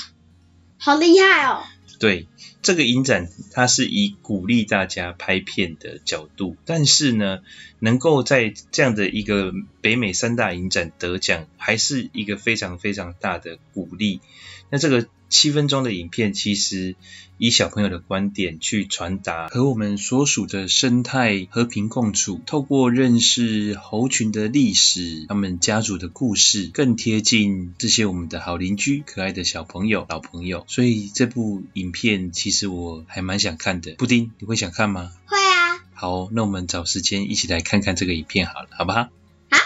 [0.76, 1.62] 好厉害哦！
[1.98, 2.28] 对，
[2.61, 7.40] 这个影展它是以鼓励大家拍片的角度，但是呢，
[7.78, 14.20] 能够在这样的一个北美三大影展得奖，还是一个非常非常大的鼓励。
[14.68, 15.09] 那这个。
[15.29, 16.97] 七分钟的影片，其实
[17.39, 30.65] 以小朋友的观点去传达和我们所属的生态和平共处，透过认识猴群的历史、他们家族的故事，更贴近这些我们的好邻居、可爱的小朋友、老朋友。
[30.69, 33.95] 所以这部影片其实我还蛮想看的。
[33.97, 35.12] 布丁，你会想看吗？
[35.27, 35.85] 会啊。
[35.93, 39.09] 好，那我们找时间一起来看看这个影片好了，好不好？
[39.51, 39.59] 好。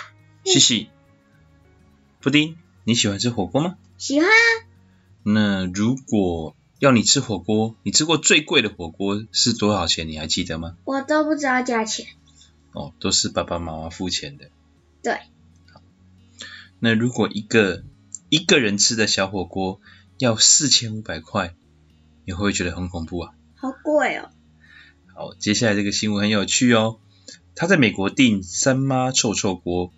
[0.44, 0.86] 谢谢。
[2.20, 3.76] 布丁，你喜欢吃火锅吗？
[3.98, 4.69] 喜欢啊。
[5.22, 10.08] 那如果要你吃火锅，你吃过最贵的火锅是多少钱？
[10.08, 10.76] 你还记得吗？
[10.84, 12.06] 我都不知道价钱。
[12.72, 14.46] 哦，都是爸爸妈妈付钱的。
[15.02, 15.14] 对。
[15.72, 15.82] 好。
[16.78, 17.84] 那如果一个
[18.30, 19.80] 一个人吃的小火锅
[20.18, 21.54] 要四千五百块，
[22.24, 23.34] 你会不会觉得很恐怖啊？
[23.56, 24.30] 好贵哦。
[25.14, 26.98] 好，接下来这个新闻很有趣哦。
[27.54, 29.92] 他在美国订三妈臭臭锅，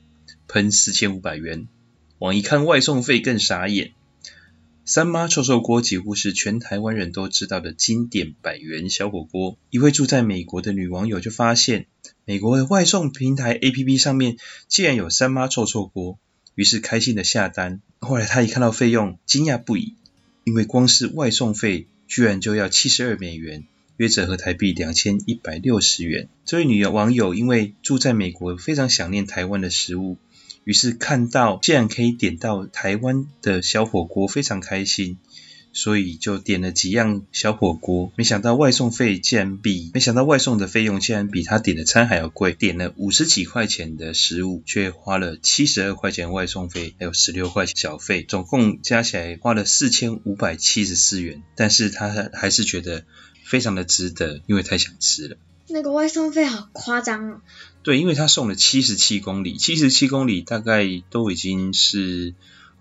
[0.49, 1.69] 喷四千五百元，
[2.19, 3.93] 网一看外送费更傻眼。
[4.85, 9.57] 三妈臭臭锅几乎是全台湾人都知道的经典百元小火锅。
[9.71, 11.87] 一位住在美国的女网友就发现，
[12.25, 16.19] 美国的外送平台 APP 上面竟然有三妈臭臭锅，
[16.57, 17.81] 于是开心的下单。
[18.01, 19.95] 后来她一看到费用，惊讶不已，
[20.43, 23.65] 因为光是外送费居然就要七十二美元，
[23.99, 26.29] 约折合台币两千一百六十元。
[26.45, 30.17] 这位女网友因为住在美国，非常想念台湾的食物。
[30.65, 35.19] 于是看到竟然可以点到台湾的小火锅，非常开心，
[35.73, 38.13] 所以就点了几样小火锅。
[38.17, 42.53] 没想到外送费竟然比，没想到外送的费用竟然比他点的餐还要贵。
[42.53, 51.43] 点了五十几块钱的食物，却花了七十二块钱外送费，还有十六块钱小费，总共加起来花了四千五百七十四元。
[51.57, 53.05] 但是他还是觉得
[53.45, 55.37] 非常的值得，因为太想吃了。
[55.73, 57.41] 那个外送费好夸张哦。
[57.83, 62.35] 对，因为他送了七十七公里，七十七公里大概都已经是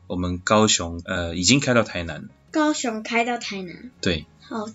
[0.08, 2.28] 我们高雄，呃，已经开到台南了。
[2.52, 3.90] 高雄开到台南。
[4.02, 4.26] 对。
[4.42, 4.68] 好，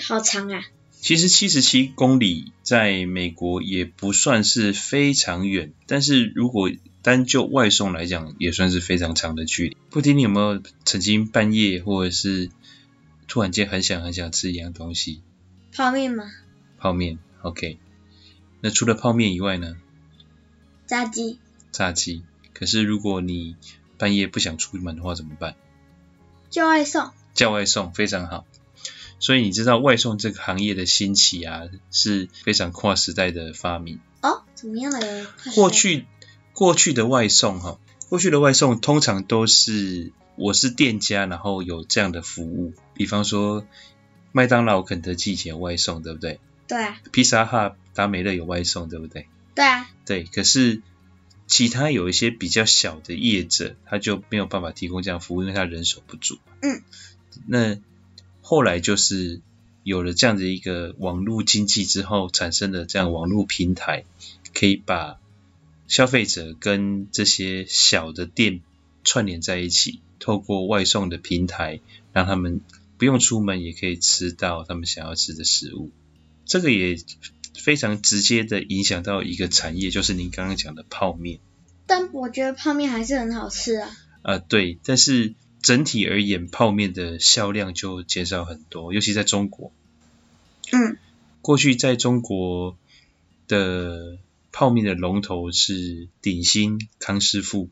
[0.00, 0.62] 好长啊。
[1.00, 6.70] 其实七十七公里在美国也不算是非常远，但是如果
[7.02, 9.76] 单就外送来讲，也算是非常长的距离。
[9.90, 12.50] 不知你有没有曾经半夜或者是
[13.26, 15.22] 突然间很想很想吃一样东西？
[15.74, 16.30] 泡面吗？
[16.78, 17.78] 泡面，OK。
[18.60, 19.76] 那除了泡面以外呢？
[20.86, 21.38] 炸鸡。
[21.70, 22.22] 炸鸡。
[22.54, 23.56] 可是如果你
[23.98, 25.56] 半夜不想出门的话怎么办？
[26.50, 27.10] 叫外送。
[27.34, 28.46] 叫外送非常好。
[29.18, 34.00] 所以你知道外送这个行业的兴起啊，是非常跨时代的发明。
[34.20, 35.26] 哦，怎么样了？
[35.54, 36.06] 过去
[36.52, 37.78] 过去的外送哈，
[38.08, 42.74] 过去的外送通常都是我是店家，然后有这样的服务。
[42.94, 43.64] 比方说
[44.32, 46.40] 麦当劳、肯德基以前外送，对不对？
[46.72, 47.00] 对啊。
[47.12, 47.76] 披萨哈。
[47.94, 49.26] 达美乐有外送，对不对？
[49.54, 49.86] 对啊。
[50.06, 50.80] 对，可是
[51.46, 56.38] 其他有一些比较小的业者，他就没有办法提供这样服务，因为他人手不足。
[56.62, 56.80] 嗯。
[57.46, 57.78] 那
[58.40, 59.42] 后来就是
[59.82, 64.06] 有了这样的一个网络经济之后，产生了这样网络平台，
[64.54, 65.18] 可以把
[65.86, 68.62] 消费者跟这些小的店
[69.04, 71.80] 串联在一起，透过外送的平台，
[72.14, 72.62] 让他们
[72.96, 75.90] 不用出门也可以吃到他们想要吃的食物。
[76.44, 76.96] 这个也。
[77.54, 81.38] 非常直接的影响到一个产业，就是您刚刚讲的泡面。
[81.86, 83.90] 但我觉得泡面还是很好吃啊。
[84.22, 89.70] 呃，对，但是整体而言，泡面的销量就减少很多，尤其在中国。
[90.72, 90.96] 嗯。
[91.40, 92.76] 过去在中国
[93.46, 94.18] 的
[94.50, 97.68] 泡面的龙头是鼎新、康师傅，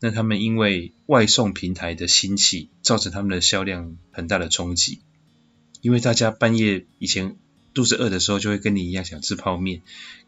[0.00, 5.00] 那他们因为外送平台的兴起，造成他们的销量很大的冲击，
[5.80, 7.36] 因为大家半夜以前。
[7.78, 9.82] 肚子饿的时候就会跟你一样想吃泡面，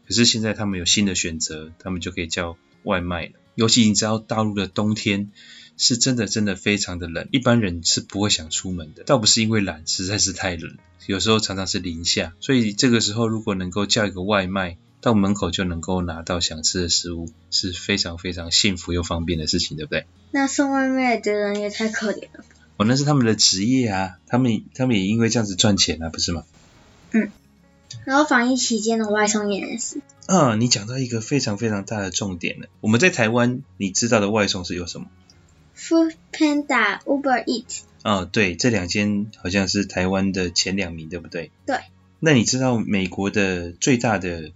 [0.07, 3.33] 可是现在他们有新的选择，他们就可以叫外卖了。
[3.55, 5.31] 尤其你知道大陆的冬天
[5.75, 9.03] 是真的真的非常的冷，一般人是不会想出门的。
[9.03, 12.31] 倒不是因为懒，实在是太冷，有时候常常是零下。
[12.39, 20.05] 所以这个时候如果能够叫一个外卖，到门口就能够拿到想吃的食物，是非常非常幸福又方便的事情，对不对？
[20.31, 22.45] 那送外卖的人也太可怜了。
[22.77, 26.45] 哦，那是他们的职业啊，他们他们也因为这样子赚钱啊，不是吗？
[27.11, 27.29] 嗯。
[28.05, 30.01] 然后防疫期间的外送也是。
[30.27, 32.67] 啊，你讲到一个非常非常大的重点了。
[32.79, 35.07] 我们在台湾，你知道的外送是有什么
[35.77, 37.81] ？Food Panda、Uber Eats。
[38.03, 41.51] 啊，对，这两间好像是台湾的前两名，对不对？
[41.65, 41.77] 对。
[42.19, 44.51] 那你知道美国的最大的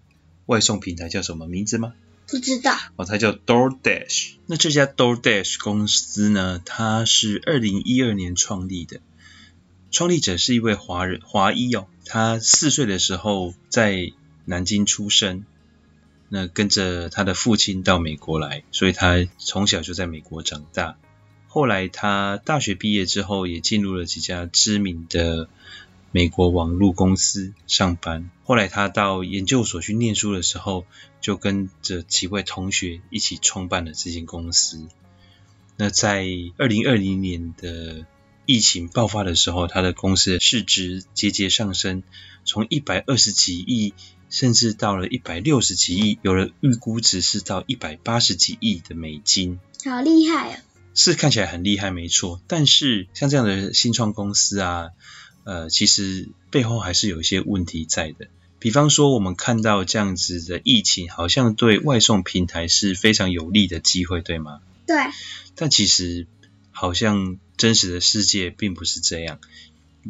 [0.46, 1.94] 外送平台叫什么名字吗？
[2.28, 2.76] 不知道。
[2.96, 4.34] 哦，它叫 DoorDash。
[4.48, 9.00] 那这家 DoorDash 公司呢，它是二零一二年创立的，
[9.96, 11.88] 创立者是一位华人华裔哦。
[12.04, 14.12] 他四岁的时候在
[14.44, 15.46] 南京出生，
[16.28, 20.98] 那跟着他的父亲到美国来，所以他从小就在美国长大。
[21.48, 25.48] 后来他大学毕业之后，也进入了几家知名的。
[26.12, 30.86] 美国网络公司上班，后来他到研究所去念书的时候，
[31.20, 34.88] 就跟着几位同学一起创办了这间公司。
[35.76, 36.26] 那在
[36.58, 38.06] 二零二零年的
[38.46, 42.04] 疫情爆发的时候，他的公司的市值节节上升，
[42.44, 43.94] 从一百二十几亿，
[44.30, 49.60] 甚至到了一百六十几亿，有了预估值是到一百八十几亿的美金。
[49.84, 50.60] 好厉害啊！
[50.94, 52.42] 是看起来很厉害，没错。
[52.48, 54.90] 但是像这样的新创公司啊。
[55.48, 58.30] 呃，其实背后还是有一些问题在的。
[58.58, 64.62] 比方说，我们看到这样子的疫情，好像对外送平台是非常有利的机会，对吗？
[64.88, 64.98] 对。
[65.54, 66.26] 但其实
[66.76, 69.40] 好像真实的世界并不是这样。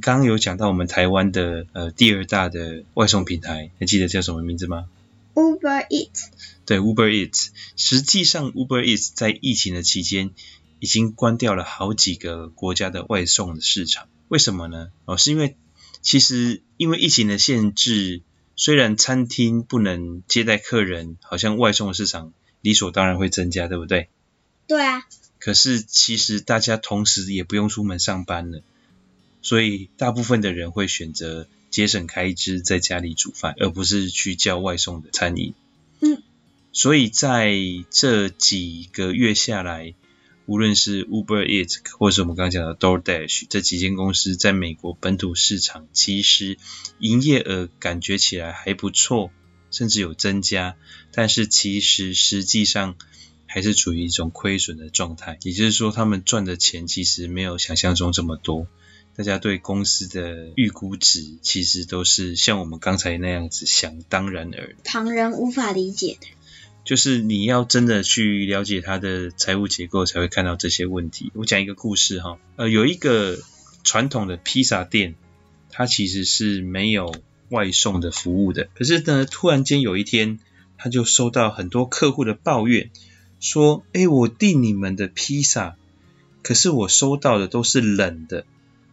[0.02, 4.90] 刚刚有讲到我们台湾的呃第二大的外送平台，还记得叫什么名字吗
[5.36, 6.26] ？Uber Eats。
[6.66, 7.50] 对，Uber Eats。
[7.78, 10.32] 实际上，Uber Eats 在疫情的期间
[10.80, 14.10] 已经关掉了好几个国家的外送的市场。
[14.28, 14.90] 为什么呢？
[15.06, 15.56] 哦，是因为
[16.02, 18.24] 其实因为疫情的限制，
[18.56, 24.10] 虽然餐厅不能接待客人，好像外送的市场理所当然会增加，对不对？
[24.68, 25.04] 对啊。
[25.46, 28.64] 可是其实大家同时也不用出门上班了，
[29.44, 35.54] 所以大部分的人会选择节省开支，在家里煮饭，而不是去叫外送的餐饮。
[36.00, 36.24] 嗯。
[36.72, 37.54] 所以在
[37.92, 39.94] 这几个月下来。
[40.48, 46.60] 无论是 Uber Eats 或是我们刚刚讲的 DoorDash 这几间公司，在美国本土市场其实
[47.00, 49.32] 营业额感觉起来还不错，
[49.72, 50.76] 甚至有增加，
[51.12, 52.96] 但是其实实际上
[53.56, 55.40] 还是处于一种亏损的状态。
[55.44, 58.68] 也就是说，他们赚的钱其实没有想象中这么多。
[59.16, 66.28] 大家对公司的预估值其实都是像我们刚才那样子想当然而旁人无法理解的。
[66.84, 71.32] 就是你要真的去了解它的财务结构，才会看到这些问题。
[71.34, 73.40] 我讲一个故事哈，呃，有一个
[73.86, 75.16] 传统的披萨店，
[75.70, 77.16] 它其实是没有
[77.48, 78.68] 外送的服务的。
[78.76, 80.42] 可是呢，突然间有一天，
[80.78, 82.92] 他就收到很多客户的抱怨，
[83.46, 85.78] 说：“哎，我订你们的披萨，
[86.42, 88.46] 可是我收到的都是冷的，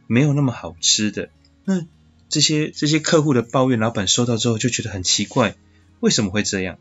[0.07, 1.31] 没有那么好吃的。”
[1.65, 1.87] 那
[2.29, 5.57] 这些这些客户的抱怨，老板收到之后就觉得很奇怪，
[6.01, 6.79] 为什么会这样？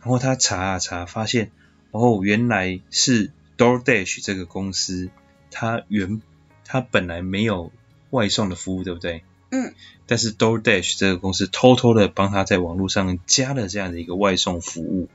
[0.00, 1.50] 然后他查啊查，发现
[1.90, 5.10] 哦，原来是 DoorDash 这个公司，
[5.50, 6.22] 它原
[6.64, 7.72] 它本来没有
[8.10, 9.24] 外送的服务，对不对？
[9.50, 9.74] 嗯。
[10.06, 15.08] 但是 DoorDash 这个公司偷偷的帮他在网络上加了这样的一个外送服务。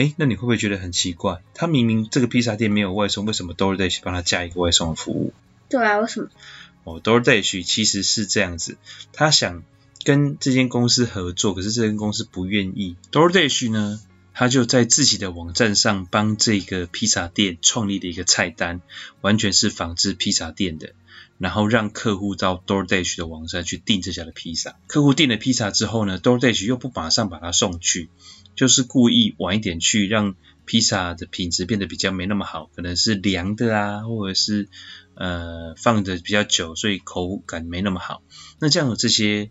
[0.00, 1.42] 诶，那你会不会觉得很奇怪？
[1.54, 5.32] 他明明这个披萨店没有外送，为什么 DoorDash 帮他加一个外送的服务？
[5.68, 6.28] 对啊，为什么？
[6.84, 8.76] 哦，DoorDash 其实是这样子，
[9.12, 9.62] 他想。
[10.02, 12.96] 跟这间公司合作，可是这间公司不愿意。
[13.12, 14.00] DoorDash 呢，
[14.32, 18.80] 他就在自己的网站上帮这个披萨店创立了一个菜单，
[19.20, 20.94] 完全是仿制披萨店的，
[21.36, 24.78] 然后让客户到 DoorDash 的网站去订这家的披萨。
[24.86, 28.08] 客户订了披萨之后呢，DoorDash 又不马上把它送去，
[28.54, 30.34] 就是故意晚一点去，让
[30.64, 34.68] 披萨的品质变得比较没那么好，可能是凉的啊，或者是
[35.14, 38.22] 呃放的比较久，所以口感没那么好。
[38.58, 39.50] 那这样的这些。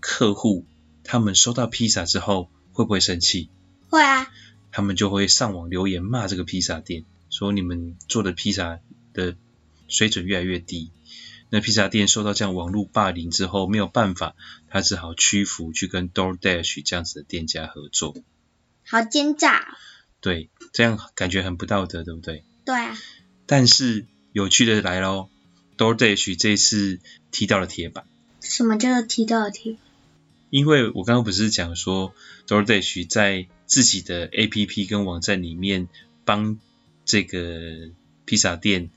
[0.00, 0.64] 客户
[1.02, 3.50] 他们收到披萨之后会不会生气？
[3.90, 4.28] 会啊。
[4.70, 8.78] 他们就会上网留言骂这个披萨店，说你们做的披萨
[9.12, 9.34] 的
[9.88, 10.92] 水准越来越低。
[11.50, 14.34] 那披萨店受到这样网络霸凌之后没有办法，
[14.68, 18.14] 他只好屈服去跟 DoorDash 这样子的店家合作。
[18.86, 19.76] 好奸诈。
[20.20, 22.44] 对，这样感觉很不道德，对不对？
[22.64, 22.98] 对啊。
[23.46, 25.30] 但是有趣的来喽
[25.76, 28.04] ，DoorDash 这次踢到了铁板。
[28.40, 29.76] 什么叫做踢到了铁？
[30.50, 32.14] 因为我刚刚不是讲说
[32.46, 35.88] ，DoorDash 在自己的 APP 跟网站里面
[36.24, 36.58] 帮
[37.04, 37.90] 这个
[38.24, 38.90] 披萨店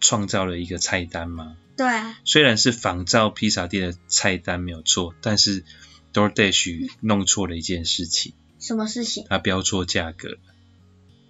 [0.00, 1.56] 创造了一个菜单吗？
[1.76, 2.18] 对啊。
[2.24, 5.64] 虽然是仿照披萨店的菜单没有错，但是
[6.12, 8.32] DoorDash 弄错了一件事情。
[8.58, 9.24] 什么事情？
[9.28, 10.38] 他标错价格。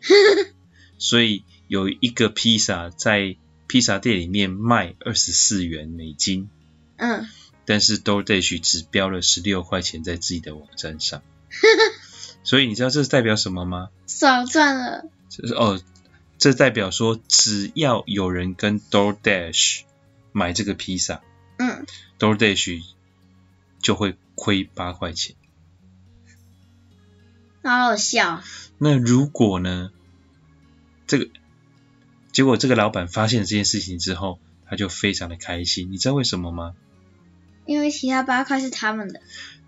[0.99, 6.49] 所以有一个披萨在披萨店里面卖二十四元美金。
[6.97, 7.27] 嗯。
[7.65, 11.23] 但是 DoorDash 只标了十六块钱在自己的网站上。
[12.43, 13.91] 所以你知道这是代表什么吗？
[14.07, 15.05] 少赚了。
[15.29, 15.79] 就是哦，
[16.39, 19.81] 这代表说只要有人跟 DoorDash
[20.33, 21.21] 买这个披萨，
[21.59, 21.85] 嗯
[22.19, 22.85] ，DoorDash
[23.81, 25.35] 就会亏八块钱。
[27.65, 28.43] 好好笑。
[28.79, 29.91] 那如果呢？
[31.09, 31.29] 这个
[32.33, 35.91] 结果，这个老板发现了这件事情之后，他就非常的开心。
[35.91, 36.75] 你知道为什么吗？
[37.67, 39.21] 因为其他八块是他们的。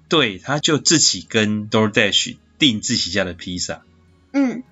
[0.08, 3.82] 对，他就自己跟 DoorDash 订自己家的披萨。
[4.32, 4.62] 嗯。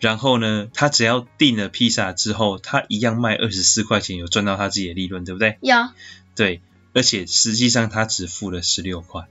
[0.00, 5.58] 然后呢，他只要订了披萨之后，他一样卖二十四块钱，有赚到他自己的利润，对不对？
[5.60, 5.74] 有。
[6.36, 6.62] 对，
[6.94, 9.26] 而且实际上他只付了十六块，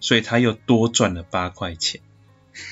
[0.00, 2.00] 所以他又多赚了八块钱。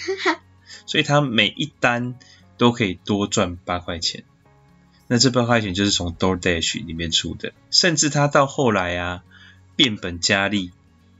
[0.87, 2.19] 所以他每一单
[2.59, 4.25] 都可以多赚八块钱。
[5.07, 7.53] 那这八块钱就是从 DoorDash 里面出的。
[7.71, 9.23] 甚至他到后来啊，
[9.77, 10.73] 变本加厉，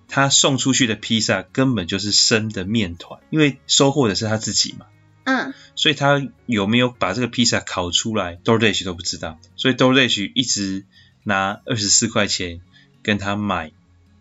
[0.09, 4.87] 他送出去的披萨根本就是生的面团，因为收货的是他自己嘛。
[5.25, 9.39] 嗯，所以他有没有把这个披萨烤出来，DoorDash 都不知道。
[9.57, 10.85] 所以 DoorDash 一直
[11.23, 12.61] 拿二十四块钱
[13.03, 13.73] 跟他买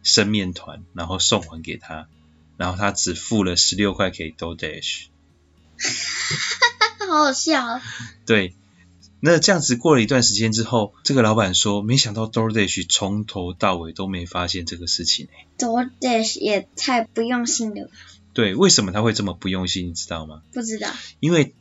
[0.01, 2.08] 生面团，然后送还给他，
[2.58, 5.08] 然后他只付了十六块给 DoorDash。
[7.10, 7.82] 好好笑。
[8.26, 8.56] 对，
[9.20, 15.45] 那这样子过了一段时间之后，这个老板说，没想到 DoorDash 从头到尾都没发现这个事情哎。
[15.58, 17.91] DoorDash 也太不用心了吧。
[18.34, 19.88] 对，为什么他会这么不用心？
[19.88, 20.42] 你知道吗？
[20.52, 20.92] 不知道。
[21.20, 21.56] 因为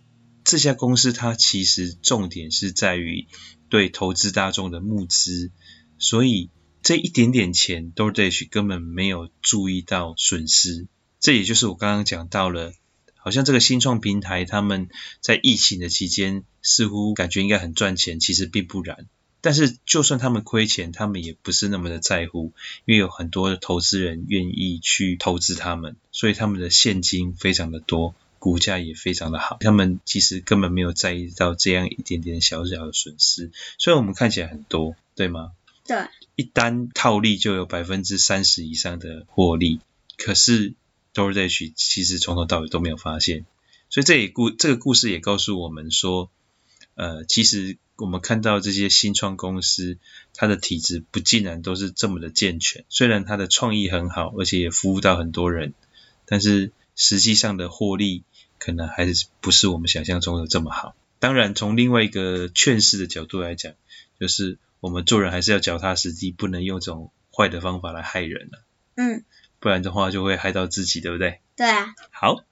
[0.45, 3.27] 这家公司它其实重点是在于
[3.69, 5.51] 对投资大众的募资，
[5.99, 6.51] 所以
[6.83, 10.89] 这一点点钱，DoorDash 根本没有注意到损失。
[11.21, 12.73] 这也就是我刚刚讲到了，
[13.17, 14.89] 好像这个新创平台他们
[15.21, 19.07] 在疫情的期间似乎感觉应该很赚钱，其实并不然。
[19.43, 22.53] 但是，就算他们亏钱，他们也不是那么的在乎，
[22.87, 29.59] 因为有很多的投资人愿意去投资他们，所以他们的现金非常的多，股价也非常的好。
[29.61, 35.53] 他们其实根本没有在意到这样一点点小小的损失，虽然我们看起来很多，对吗？
[35.85, 35.97] 对。
[36.35, 39.81] 一单套利就有百分之三十以上的获利，
[40.17, 40.73] 可是
[41.15, 43.45] DoorDash 其实从头到尾都没有发现，
[43.91, 46.31] 所以这也故这个故事也告诉我们说，
[46.95, 47.79] 呃，其实。
[47.99, 49.97] 我们看到这些新创公司，
[50.35, 52.85] 它的体质不竟然都是这么的健全。
[52.89, 55.73] 虽然它的创意很好，而且也服务到很多人，
[56.27, 58.25] 但是实际上的获利
[58.59, 60.97] 可能还是不是我们想象中的这么好。
[61.21, 63.75] 当然，从另外一个劝世的角度来讲，
[64.19, 68.65] 就是我们做人还是要脚踏实地，不能用这种坏的方法来害人了。
[68.97, 69.23] 嗯，
[69.61, 71.41] 不然的话就会害到自己，对不对？
[71.55, 71.95] 对啊。
[72.11, 72.43] 好。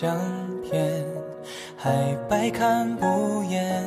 [0.00, 0.18] 相
[0.62, 1.04] 片，
[1.76, 3.84] 还百看不厌。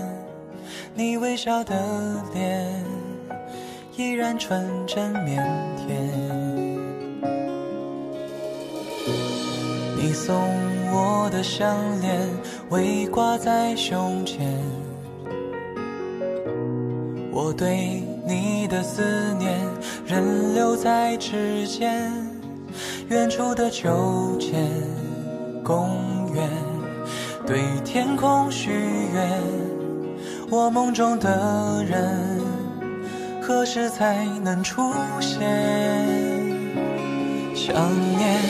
[0.94, 1.74] 你微笑的
[2.36, 2.86] 脸，
[3.98, 5.42] 依然纯真腼
[5.76, 5.90] 腆。
[9.98, 10.40] 你送
[10.92, 12.22] 我的项链
[12.70, 14.56] 微挂在胸前，
[17.32, 19.60] 我对你的思念
[20.06, 22.14] 仍留在指尖。
[23.10, 24.64] 远处的秋千
[25.64, 26.50] 公园，
[27.48, 28.70] 对天空许
[29.14, 29.42] 愿，
[30.50, 32.42] 我梦中的人
[33.42, 35.40] 何时才能出现？
[37.56, 37.74] 想
[38.18, 38.42] 念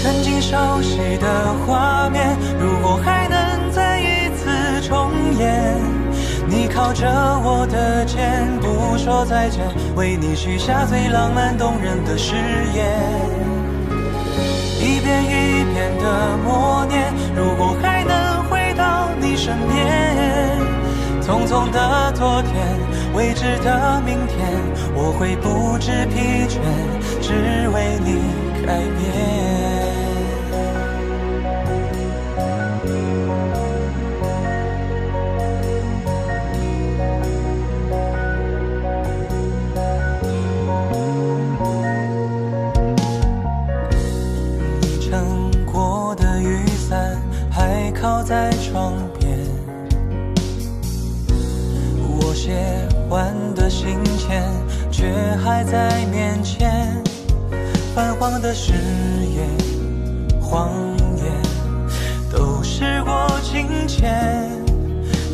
[0.00, 4.48] 曾经熟悉的画面，如果还能再一次
[4.86, 5.76] 重演。
[6.46, 7.08] 你靠着
[7.42, 9.60] 我的肩，不说再见，
[9.96, 12.36] 为你许下最浪漫动人的誓
[12.74, 13.42] 言。
[14.80, 15.61] 一遍一
[15.98, 20.58] 的默念，如果还能回到你身边。
[21.20, 22.52] 匆匆的昨天，
[23.14, 24.38] 未知的明天，
[24.94, 26.58] 我会不知疲倦，
[27.20, 28.52] 只为你。
[28.64, 29.51] 改变。
[55.02, 55.10] 却
[55.44, 57.02] 还在面前。
[57.92, 58.72] 泛黄的誓
[59.34, 59.48] 言，
[60.40, 60.70] 谎
[61.16, 61.26] 言，
[62.30, 64.48] 都时过境迁。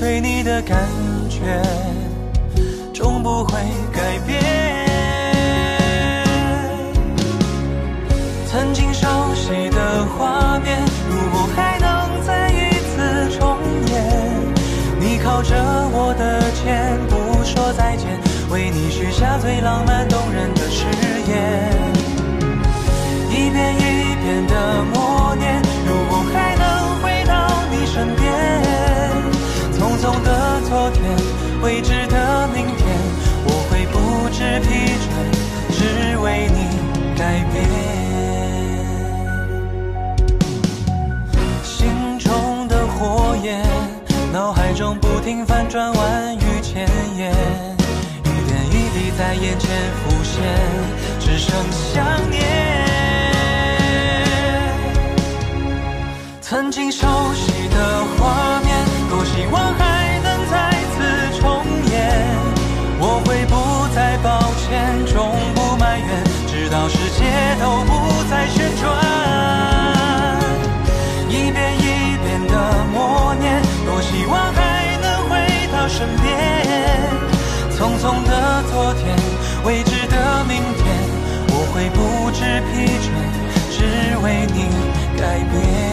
[0.00, 0.88] 对你的感
[1.28, 1.60] 觉，
[2.94, 3.58] 终不会
[3.92, 4.42] 改变。
[8.50, 10.78] 曾经熟悉的画面，
[11.10, 13.58] 如果还能再一次重
[13.92, 13.94] 演，
[14.98, 15.54] 你靠着
[15.92, 17.17] 我的肩，不说再见，为你许
[19.18, 20.86] 下最浪漫动人的誓
[21.26, 21.34] 言。
[23.28, 27.34] 一遍一遍的默念，如果还能回到
[27.68, 28.32] 你身边，
[29.74, 31.02] 匆匆的昨天，
[31.62, 32.86] 未知的明天，
[33.44, 34.68] 我会不知疲
[35.02, 35.04] 倦，
[35.72, 36.78] 只为你
[37.18, 37.66] 改变。
[41.64, 41.76] 心
[42.20, 43.66] 中的火焰，
[44.32, 47.07] 脑海中不停翻转万语千言，
[49.18, 50.40] 在眼前浮现，
[51.18, 52.38] 只剩想念。
[56.40, 57.04] 曾经熟
[57.34, 61.98] 悉的画面，多希望还能再次重演。
[63.00, 66.08] 我会不再抱歉，终不埋怨，
[66.46, 67.24] 直到世界
[67.60, 68.86] 都不再旋转。
[71.28, 75.34] 一遍一遍的默念，多希望还能回
[75.72, 76.67] 到身边。
[84.22, 84.58] 为你
[85.18, 85.88] 改变。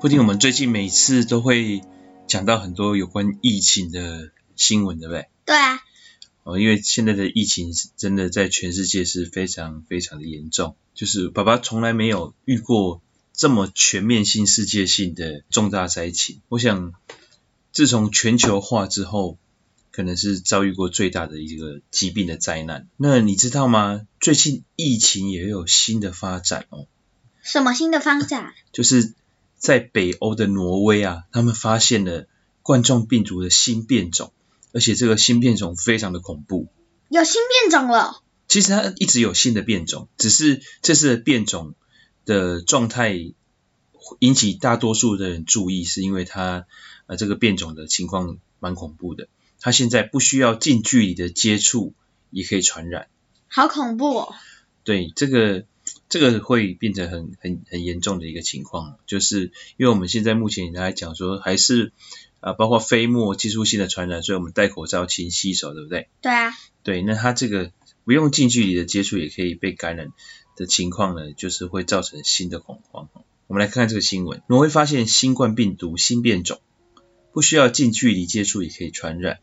[0.00, 1.80] 布丁，我们最近每次都会
[2.26, 5.28] 讲到很多有关疫情的新闻，对不对？
[5.44, 5.78] 对啊。
[6.42, 13.00] 哦，因为现在的疫情是真的在全世界是非常非常的严重，就是爸爸从来没有遇过
[13.32, 16.40] 这么全面性、世界性的重大灾情。
[16.48, 16.92] 我想，
[17.72, 19.38] 自从全球化之后，
[19.90, 22.88] 可能是遭遇过最大的一个疾病的灾难。
[22.96, 24.06] 那你知道吗？
[24.20, 26.86] 最近疫情也有新的发展哦。
[27.42, 28.54] 什么新的发展？
[28.72, 29.14] 就是。
[29.62, 32.26] 在北欧的挪威啊，他们发现了
[32.62, 34.32] 冠状病毒的新变种，
[34.72, 36.68] 而且这个新变种非常的恐怖。
[37.08, 38.22] 有新变种了？
[38.48, 41.74] 其实它一直有新的变种，只是这次的变种
[42.24, 43.32] 的状态
[44.18, 46.66] 引起大多数的人注意，是因为它
[47.06, 49.28] 呃这个变种的情况蛮恐怖的。
[49.60, 51.94] 它现在不需要近距离的接触
[52.30, 53.08] 也可以传染。
[53.48, 54.34] 好恐怖哦！
[54.84, 55.64] 对，这个。
[56.08, 61.92] 这个会变成很很很严重的一个情况，就是因为我们现在目前来讲说，还是
[62.42, 66.08] 啊包括飞沫接触性的传染，所以我们戴口罩、勤洗手，对不对？
[66.20, 66.52] 对啊。
[66.82, 67.70] 对，那它这个
[68.04, 70.08] 不用近距离的接触也可以被感染
[70.56, 73.08] 的情况呢，就是会造成新的恐慌。
[73.46, 76.60] 我们来看看这个新闻，挪威发现新冠病毒新变种，
[77.32, 79.38] 不需要近距离接触也可以传染。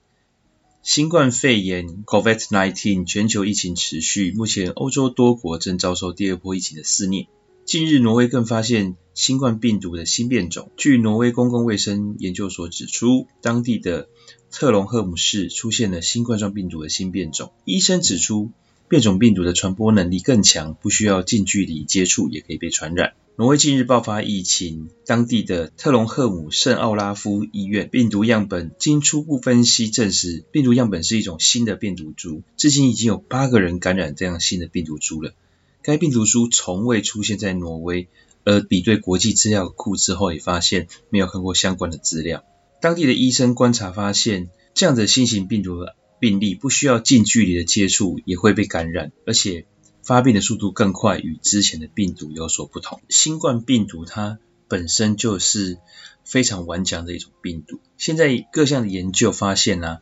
[0.82, 7.28] 新冠肺炎 （COVID-19） 全球疫情持续，目前欧洲多国正遭受第二波疫情的肆虐。
[7.70, 10.72] 近日，挪威更发现新冠病毒的新变种。
[10.76, 14.10] 据挪威公共卫生研究所指出，当地的
[14.50, 17.52] 特隆赫姆市出现了新冠状病毒的新变种。
[17.66, 18.50] 医生指出，
[18.88, 23.14] 变种病毒的传播能力更强，不需要近距离接触也可以被传染。
[23.36, 32.42] 挪威近日爆发疫情，当地的特隆赫姆圣奥拉夫医院病毒样本经初步分析证实，病毒样本是一种新的病毒株。
[32.58, 35.34] 至今已经有八个人感染这样新的病毒株了。
[35.82, 38.08] 该病毒株从未出现在挪威，
[38.46, 42.44] 而比对国际资料库之后也发现没有看过相关的资料。
[42.82, 49.66] 当地的医生观察发现，这样的新型病毒的病例不需要近距离的接触也会被感染，而且。
[50.02, 53.00] 发病的速度更快，与之前的病毒有所不同。
[53.10, 55.78] 新冠病毒它本身就是
[56.24, 57.80] 非常顽强的一种病毒。
[57.96, 60.02] 现在各项的研究发现呢、啊，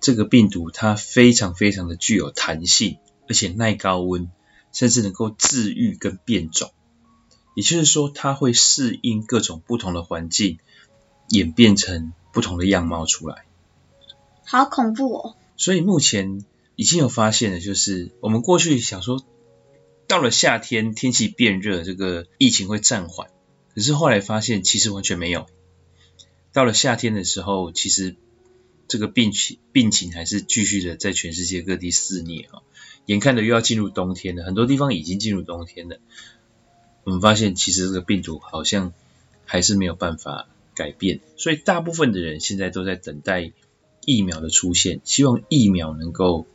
[0.00, 2.98] 这个病毒它非常非常的具有弹性，
[3.28, 4.30] 而且耐高温，
[4.72, 6.72] 甚至能够治愈跟变种。
[7.54, 10.58] 也就是说，它会适应各种不同的环境，
[11.28, 13.44] 演变成不同的样貌出来。
[14.44, 15.36] 好恐怖哦！
[15.56, 16.44] 所以目前
[16.76, 19.24] 已经有发现的，就是我们过去想说。
[20.06, 23.28] 到了夏天，天气变热，这个疫情会暂缓。
[23.74, 25.46] 可是后来发现，其实完全没有。
[26.54, 28.16] 到了夏天的时候，其实
[28.88, 32.62] 这个病情病情还是继续的在全世界各地肆虐啊。
[33.08, 35.96] 眼看着又要进入冬天了，很多地方已经进入冬天了。
[37.04, 38.92] 我们发现，其实这个病毒好像
[39.46, 41.20] 还是没有办法改变。
[41.38, 43.52] 所以大部分的人现在都在等待
[44.04, 46.46] 疫苗的出现，希望疫苗能够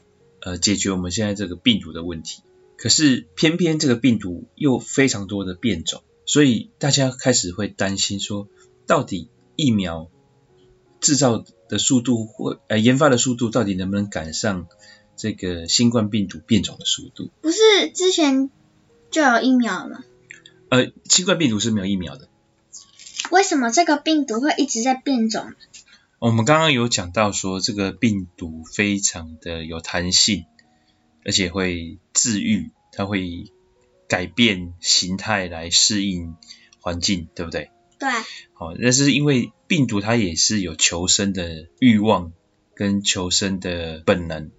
[0.41, 2.43] 呃解决我们现在这个病毒的问题。
[2.77, 8.47] 可是偏偏这个病毒又非常多的变种，所以大家开始会担心说，
[8.85, 10.07] 到底疫苗
[11.01, 14.67] 制造的速度或呃研发的速度，到底能不能赶上
[15.15, 17.29] 这个新冠病毒变种的速度？
[17.41, 17.57] 不是
[17.93, 18.49] 之前
[19.11, 20.03] 就有疫苗了吗？
[20.69, 22.29] 呃，新冠病毒是没有疫苗的。
[23.31, 25.53] 为什么这个病毒会一直在变种？
[26.19, 30.45] 我们刚刚有讲到说，这个病毒非常的有弹性，
[31.25, 33.51] 而且会自愈，它会
[34.07, 36.35] 改变形态来适应
[36.79, 37.71] 环境，对不对？
[37.99, 38.09] 对。
[38.53, 42.31] 好，那是因为病毒它也是有求生的欲望
[42.73, 44.51] 跟求生的本能，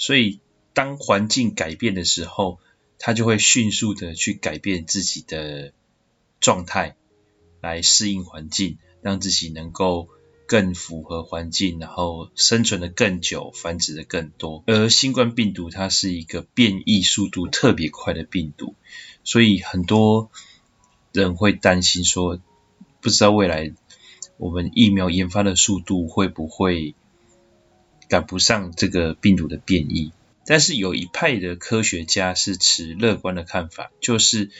[0.00, 0.40] 所以
[0.72, 2.58] 当环境改变的时候，
[2.98, 5.72] 它就会迅速的去改变自己的
[6.40, 6.96] 状态。
[7.62, 10.08] 来适应环境，让自己能够
[10.46, 14.64] 更符合环境，然后生存得更久，繁殖得更多。
[14.66, 18.76] 而新冠病毒它是一个变异速度特别快的病毒，
[19.24, 20.30] 所以很多
[21.12, 22.40] 人会担心说，
[23.02, 23.74] 不知道未来
[24.38, 26.94] 我们疫苗研发的速度会不会
[28.10, 30.12] 赶不上这个病毒的变异。
[30.44, 34.50] 但是有一派的科学家是持乐观的看法，就是。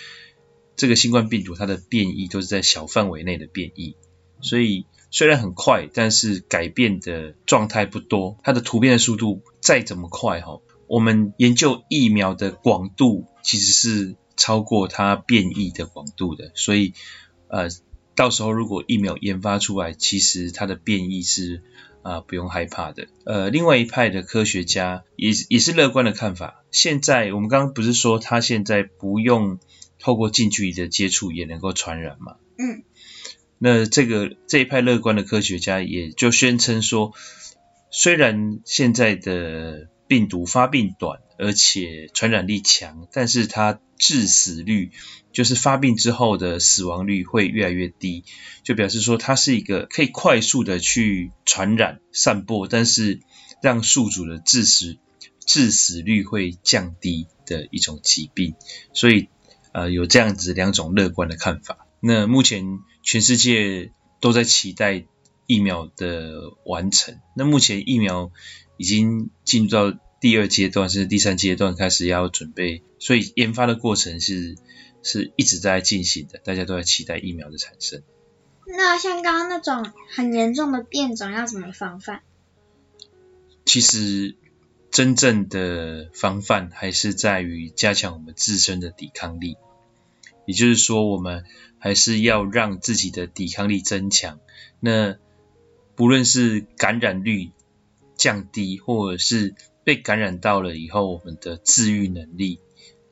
[0.77, 3.97] 这个新冠病毒它的变异都是在小范围内的变异，
[4.41, 8.39] 所以虽然很快，但是改变的状态不多。
[8.43, 16.51] 它的突变的速度再怎么快哈，我们研究疫苗的广度其实是超过它变异的广度的。
[16.55, 16.95] 所以
[17.49, 17.69] 呃，
[18.15, 21.63] 到时候如果疫苗研发出来，其实它的变异是
[22.03, 23.09] 啊、呃、不用害怕的。
[23.25, 26.65] 呃，另外一派的科学家也也是乐观的看法。
[26.71, 29.59] 现在我们刚刚不是说他现在不用。
[30.03, 32.37] 透过近距离的接触也能够传染吗？
[32.57, 32.85] 嗯，
[33.59, 37.13] 那这个这一派乐观的科学家也就宣称说，
[37.91, 44.91] 虽然现在的病毒发病短，而且传染力强，但是它致死率，
[45.31, 48.25] 就是发病之后的死亡率会越来越低，
[48.65, 53.21] 就表示说它是一个可以快速的去传染散播，但是
[53.63, 54.99] 让宿主的致死
[55.47, 58.57] 致死率会降低的一种疾病，
[58.93, 59.29] 所以。
[59.73, 61.87] 呃，有这样子两种乐观的看法。
[62.01, 65.05] 那目前全世界都在期待
[65.47, 67.21] 疫苗的完成。
[67.37, 68.33] 那目前疫苗
[68.81, 74.57] 已经进入到第二阶段，甚至第三阶段，开始要准备，所以研发的过程是
[75.03, 76.39] 是一直在进行的。
[76.39, 78.03] 大家都在期待疫苗的产生。
[78.67, 82.23] 那像刚刚那种很严重的变种要怎么防范？
[83.67, 84.37] 其实。
[84.93, 89.57] 真正的防范还是在于加强我们自身的抵抗力，
[90.47, 91.45] 也就是说，我们
[91.79, 94.41] 还是要让自己的抵抗力增强。
[94.81, 95.17] 那
[95.95, 97.53] 不论是感染率
[98.21, 102.61] 降低，或者是被感染到了以后，我们的自愈能力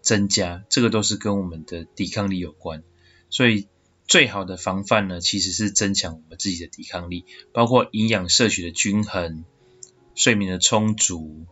[0.02, 2.82] 增加，这个都是跟我们的抵抗力有关。
[3.30, 3.66] 所以，
[4.06, 9.44] 最好的防范呢，其实是增强我们自己的抵抗力，包括营养摄取的均衡、
[10.14, 11.46] 睡眠的充足。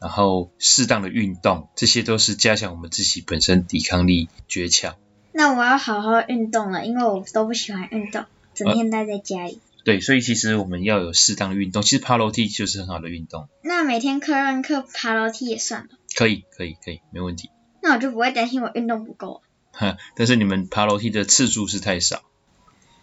[0.00, 4.94] 然后适当的运动，这些都是加强我们自己本身抵抗力诀窍。
[5.32, 9.58] 那我要好好运动了，因为我都不喜欢运动，整天待在家里。
[9.88, 11.80] 对，所以其实我们要有适当的运动。
[11.82, 13.48] 其实爬楼梯就是很好的运动。
[13.62, 15.88] 那每天课外课爬楼梯也算了。
[16.14, 17.48] 可以，可以，可以，没问题。
[17.80, 19.40] 那我就不会担心我运动不够。
[19.72, 22.20] 哼，但是你们爬楼梯的次数是太少。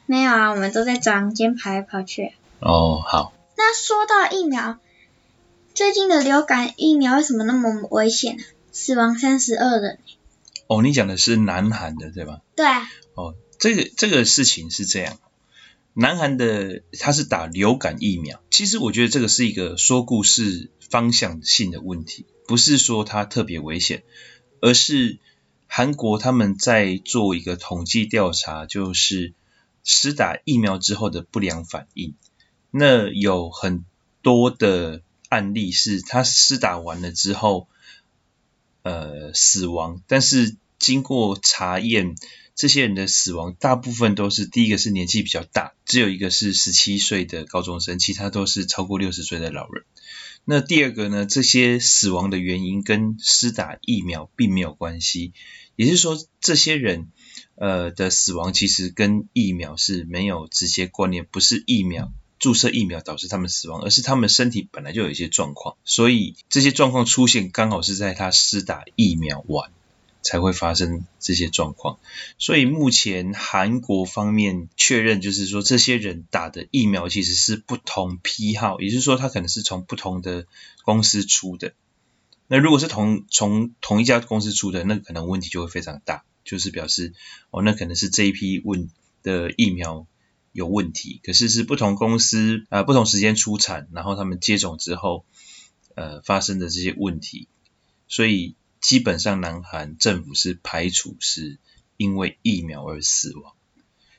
[0.05, 2.33] 没有啊，我们都在早上间爬来爬去。
[2.59, 3.33] 哦，好。
[3.57, 4.77] 那说到疫苗。
[5.73, 8.43] 最近的流感疫苗为什么那么危险呢？
[8.71, 9.97] 死亡三十二人。
[10.67, 12.41] 哦，你讲的是南韩的对吧？
[12.55, 12.87] 对啊。
[13.15, 15.17] 哦，这个这个事情是这样，
[15.95, 18.43] 南韩的他是打流感疫苗。
[18.51, 24.03] 其实我觉得这个是一个说故事方向性的问题，不是说它特别危险，
[24.61, 25.17] 而是
[25.67, 29.33] 韩国他们在做一个统计调查，就是
[29.83, 32.13] 施打疫苗之后的不良反应。
[32.69, 33.85] 那有很
[34.21, 35.01] 多的。
[35.27, 37.67] 案例是他施打完了之后，
[38.83, 42.15] 呃，死亡，但是经过查验，
[42.55, 49.83] 这些人的死亡大部分都是第一个是年纪比较大，只有一个是十七岁的高中生，其他都是超过六十岁的老人。
[50.45, 55.33] 那第二个呢，这些死亡的原因跟施打疫苗并没有关系，
[55.75, 57.11] 也就是说，这些人
[57.55, 62.11] 呃的死亡其实跟疫苗是没有直接关联，不是疫苗。
[62.37, 69.71] 注射疫苗导致他们死亡，而是他们身体本来就有一些状况，所以这些状况出现刚好是在他施打疫苗完，
[70.25, 71.99] 才会发生这些状况。
[72.39, 80.47] 所以目前韩国方面确认，就是说这些人打的疫苗其实是不同批号，也就是说他可能是从不同的
[80.83, 81.73] 公司出的。
[82.47, 87.13] 那如果是同从同一家公司出的，那可能问题就会非常大，就是表示
[87.51, 88.89] 哦，那可能是这一批问
[89.21, 90.07] 的疫苗
[90.51, 95.23] 有问题，可是是不同公司啊、不同时间出产，然后他们接种之后
[95.93, 97.47] 呃发生的这些问题，
[98.07, 98.55] 所以
[98.85, 101.57] 基本上南韩政府是排除是
[101.97, 103.53] 因为疫苗而死亡，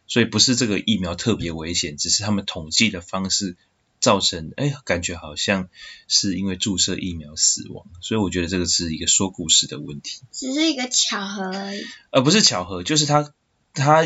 [0.08, 3.56] 所以不是这个疫苗特别危险，只是他们统计的方式。
[3.98, 5.68] 造成哎，感觉好像
[6.06, 11.82] 是因为注射疫苗死亡，所以我觉得这个是一个说故事的问题，只是一个巧合而已。
[12.10, 13.32] 而不是巧合，就是他
[13.72, 14.04] 他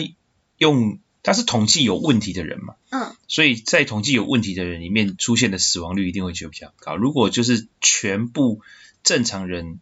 [0.58, 6.96] 用他是统计有问题的人嘛，嗯，所以在统计有问题的人里面出现的死亡率一定会就比较高。
[6.96, 8.62] 如果就是全部
[9.02, 9.80] 正常人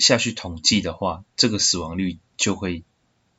[0.00, 2.82] 下去统计的话，这个死亡率就会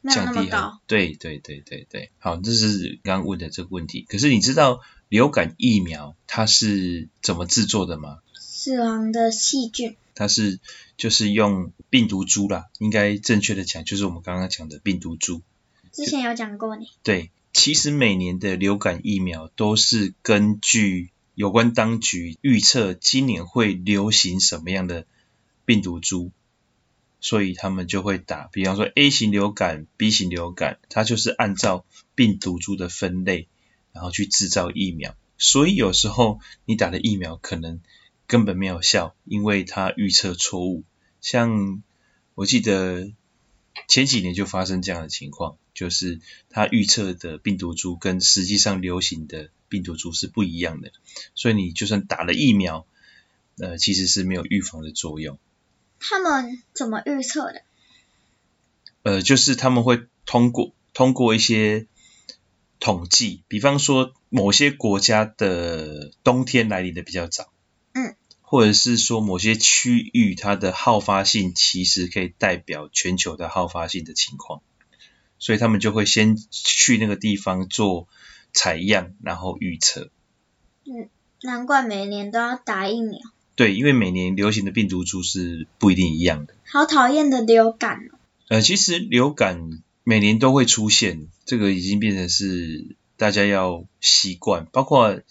[0.03, 0.80] 降低很高。
[0.88, 4.05] 对对对对对，好，这是刚刚问的这个问题。
[4.07, 4.80] 可是你知道？
[5.09, 8.20] 流感疫苗它是怎么制作的吗？
[8.39, 9.97] 死亡的细菌。
[10.16, 10.62] 它是
[10.95, 15.41] 就是用病毒株啦，应该正确的讲就是我们刚刚讲的病毒株。
[15.91, 16.86] 之前有讲过呢。
[17.03, 25.05] 对，其实每年的流感疫苗都是根据有关当局预测今年会流行什么样的
[25.66, 26.32] 病毒株，
[27.22, 33.47] 所以他们就会打，比方说 A 型流感、B 型流感，它就是按照病毒株的分类。
[33.93, 37.82] 然后去制造疫苗，所以有时候你打的疫苗可能
[38.26, 40.86] 根本没有效，因为它预测错误。
[41.19, 41.84] 像
[42.34, 43.11] 我记得
[43.89, 50.93] 前几年就发生这样的情况，就是它预测的病毒株跟实际上流行的病毒株是不一样的，
[51.36, 52.88] 所以你就算打了疫苗，
[53.57, 55.38] 呃，其实是没有预防的作用。
[56.01, 57.61] 他们怎么预测的？
[59.03, 61.87] 呃，就是他们会通过通过一些。
[62.83, 67.53] 统计，比方说某些国家的冬天来临的比较早，
[67.93, 74.63] 嗯，或者是说某些区域它的好发性其实可以代表全球的好发性的情况，
[75.37, 78.07] 所以他们就会先去那个地方做
[78.51, 80.09] 采样，然后预测。
[80.85, 81.07] 嗯，
[81.43, 83.19] 难怪每年都要打疫苗。
[83.55, 86.55] 对，因为每年流行的病毒株是不一定一样的。
[86.65, 88.17] 好讨厌的流感哦。
[88.47, 89.81] 呃，其实流感。
[90.03, 94.65] 每年都会出现，这个已经变成是大家要习惯。
[94.71, 95.21] 包括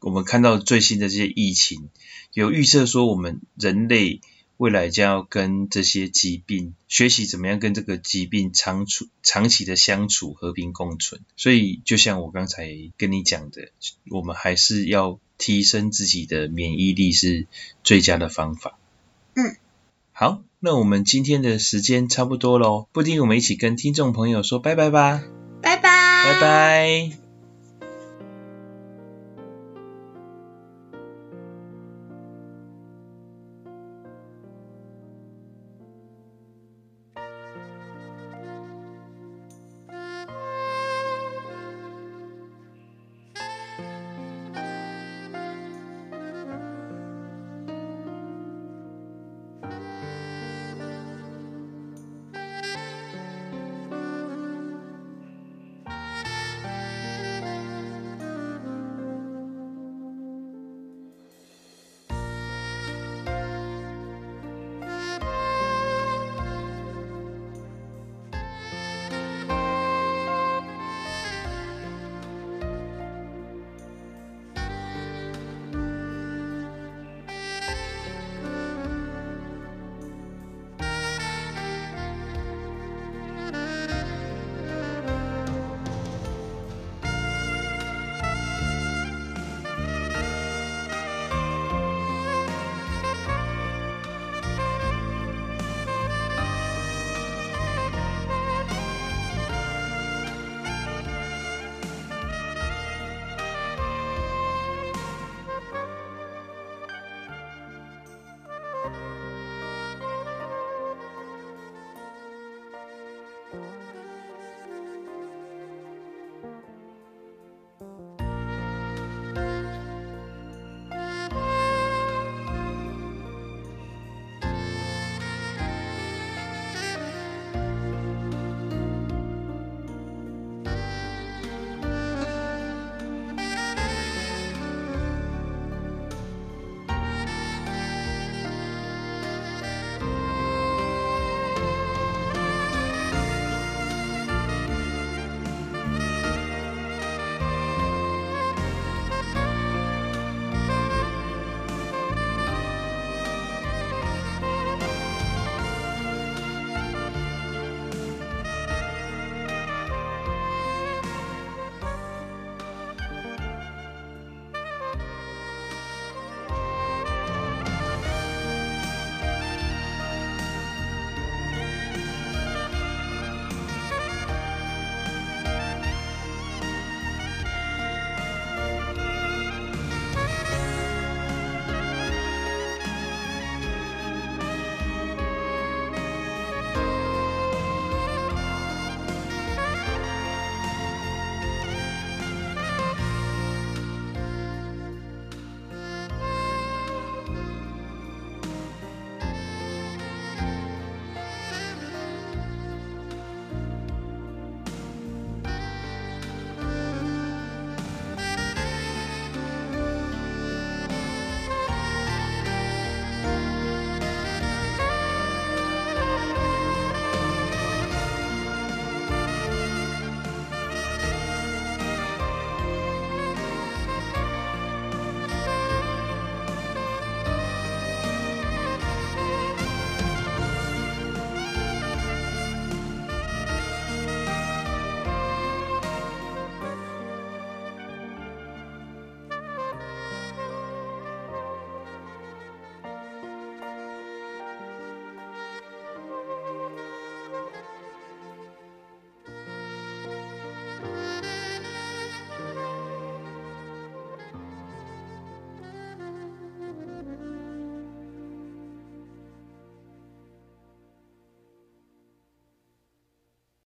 [0.00, 1.90] 我们看到最新的这些疫情，
[2.32, 4.22] 有预测说我们人类
[4.58, 11.22] 未来将要跟这些疾病学习怎么样跟这个疾病长处长期的相处、和平共存。
[11.36, 13.70] 所以，就像我刚才跟你讲的，
[14.10, 17.46] 我们还是要提升自己的免疫力是
[17.82, 18.78] 最佳的方法。
[19.34, 19.56] 嗯，
[20.12, 20.42] 好。
[20.60, 25.22] 那我们今天的时间差不多喽，布丁，我们一起跟听众朋友说拜拜吧，
[25.62, 27.27] 拜拜，拜拜。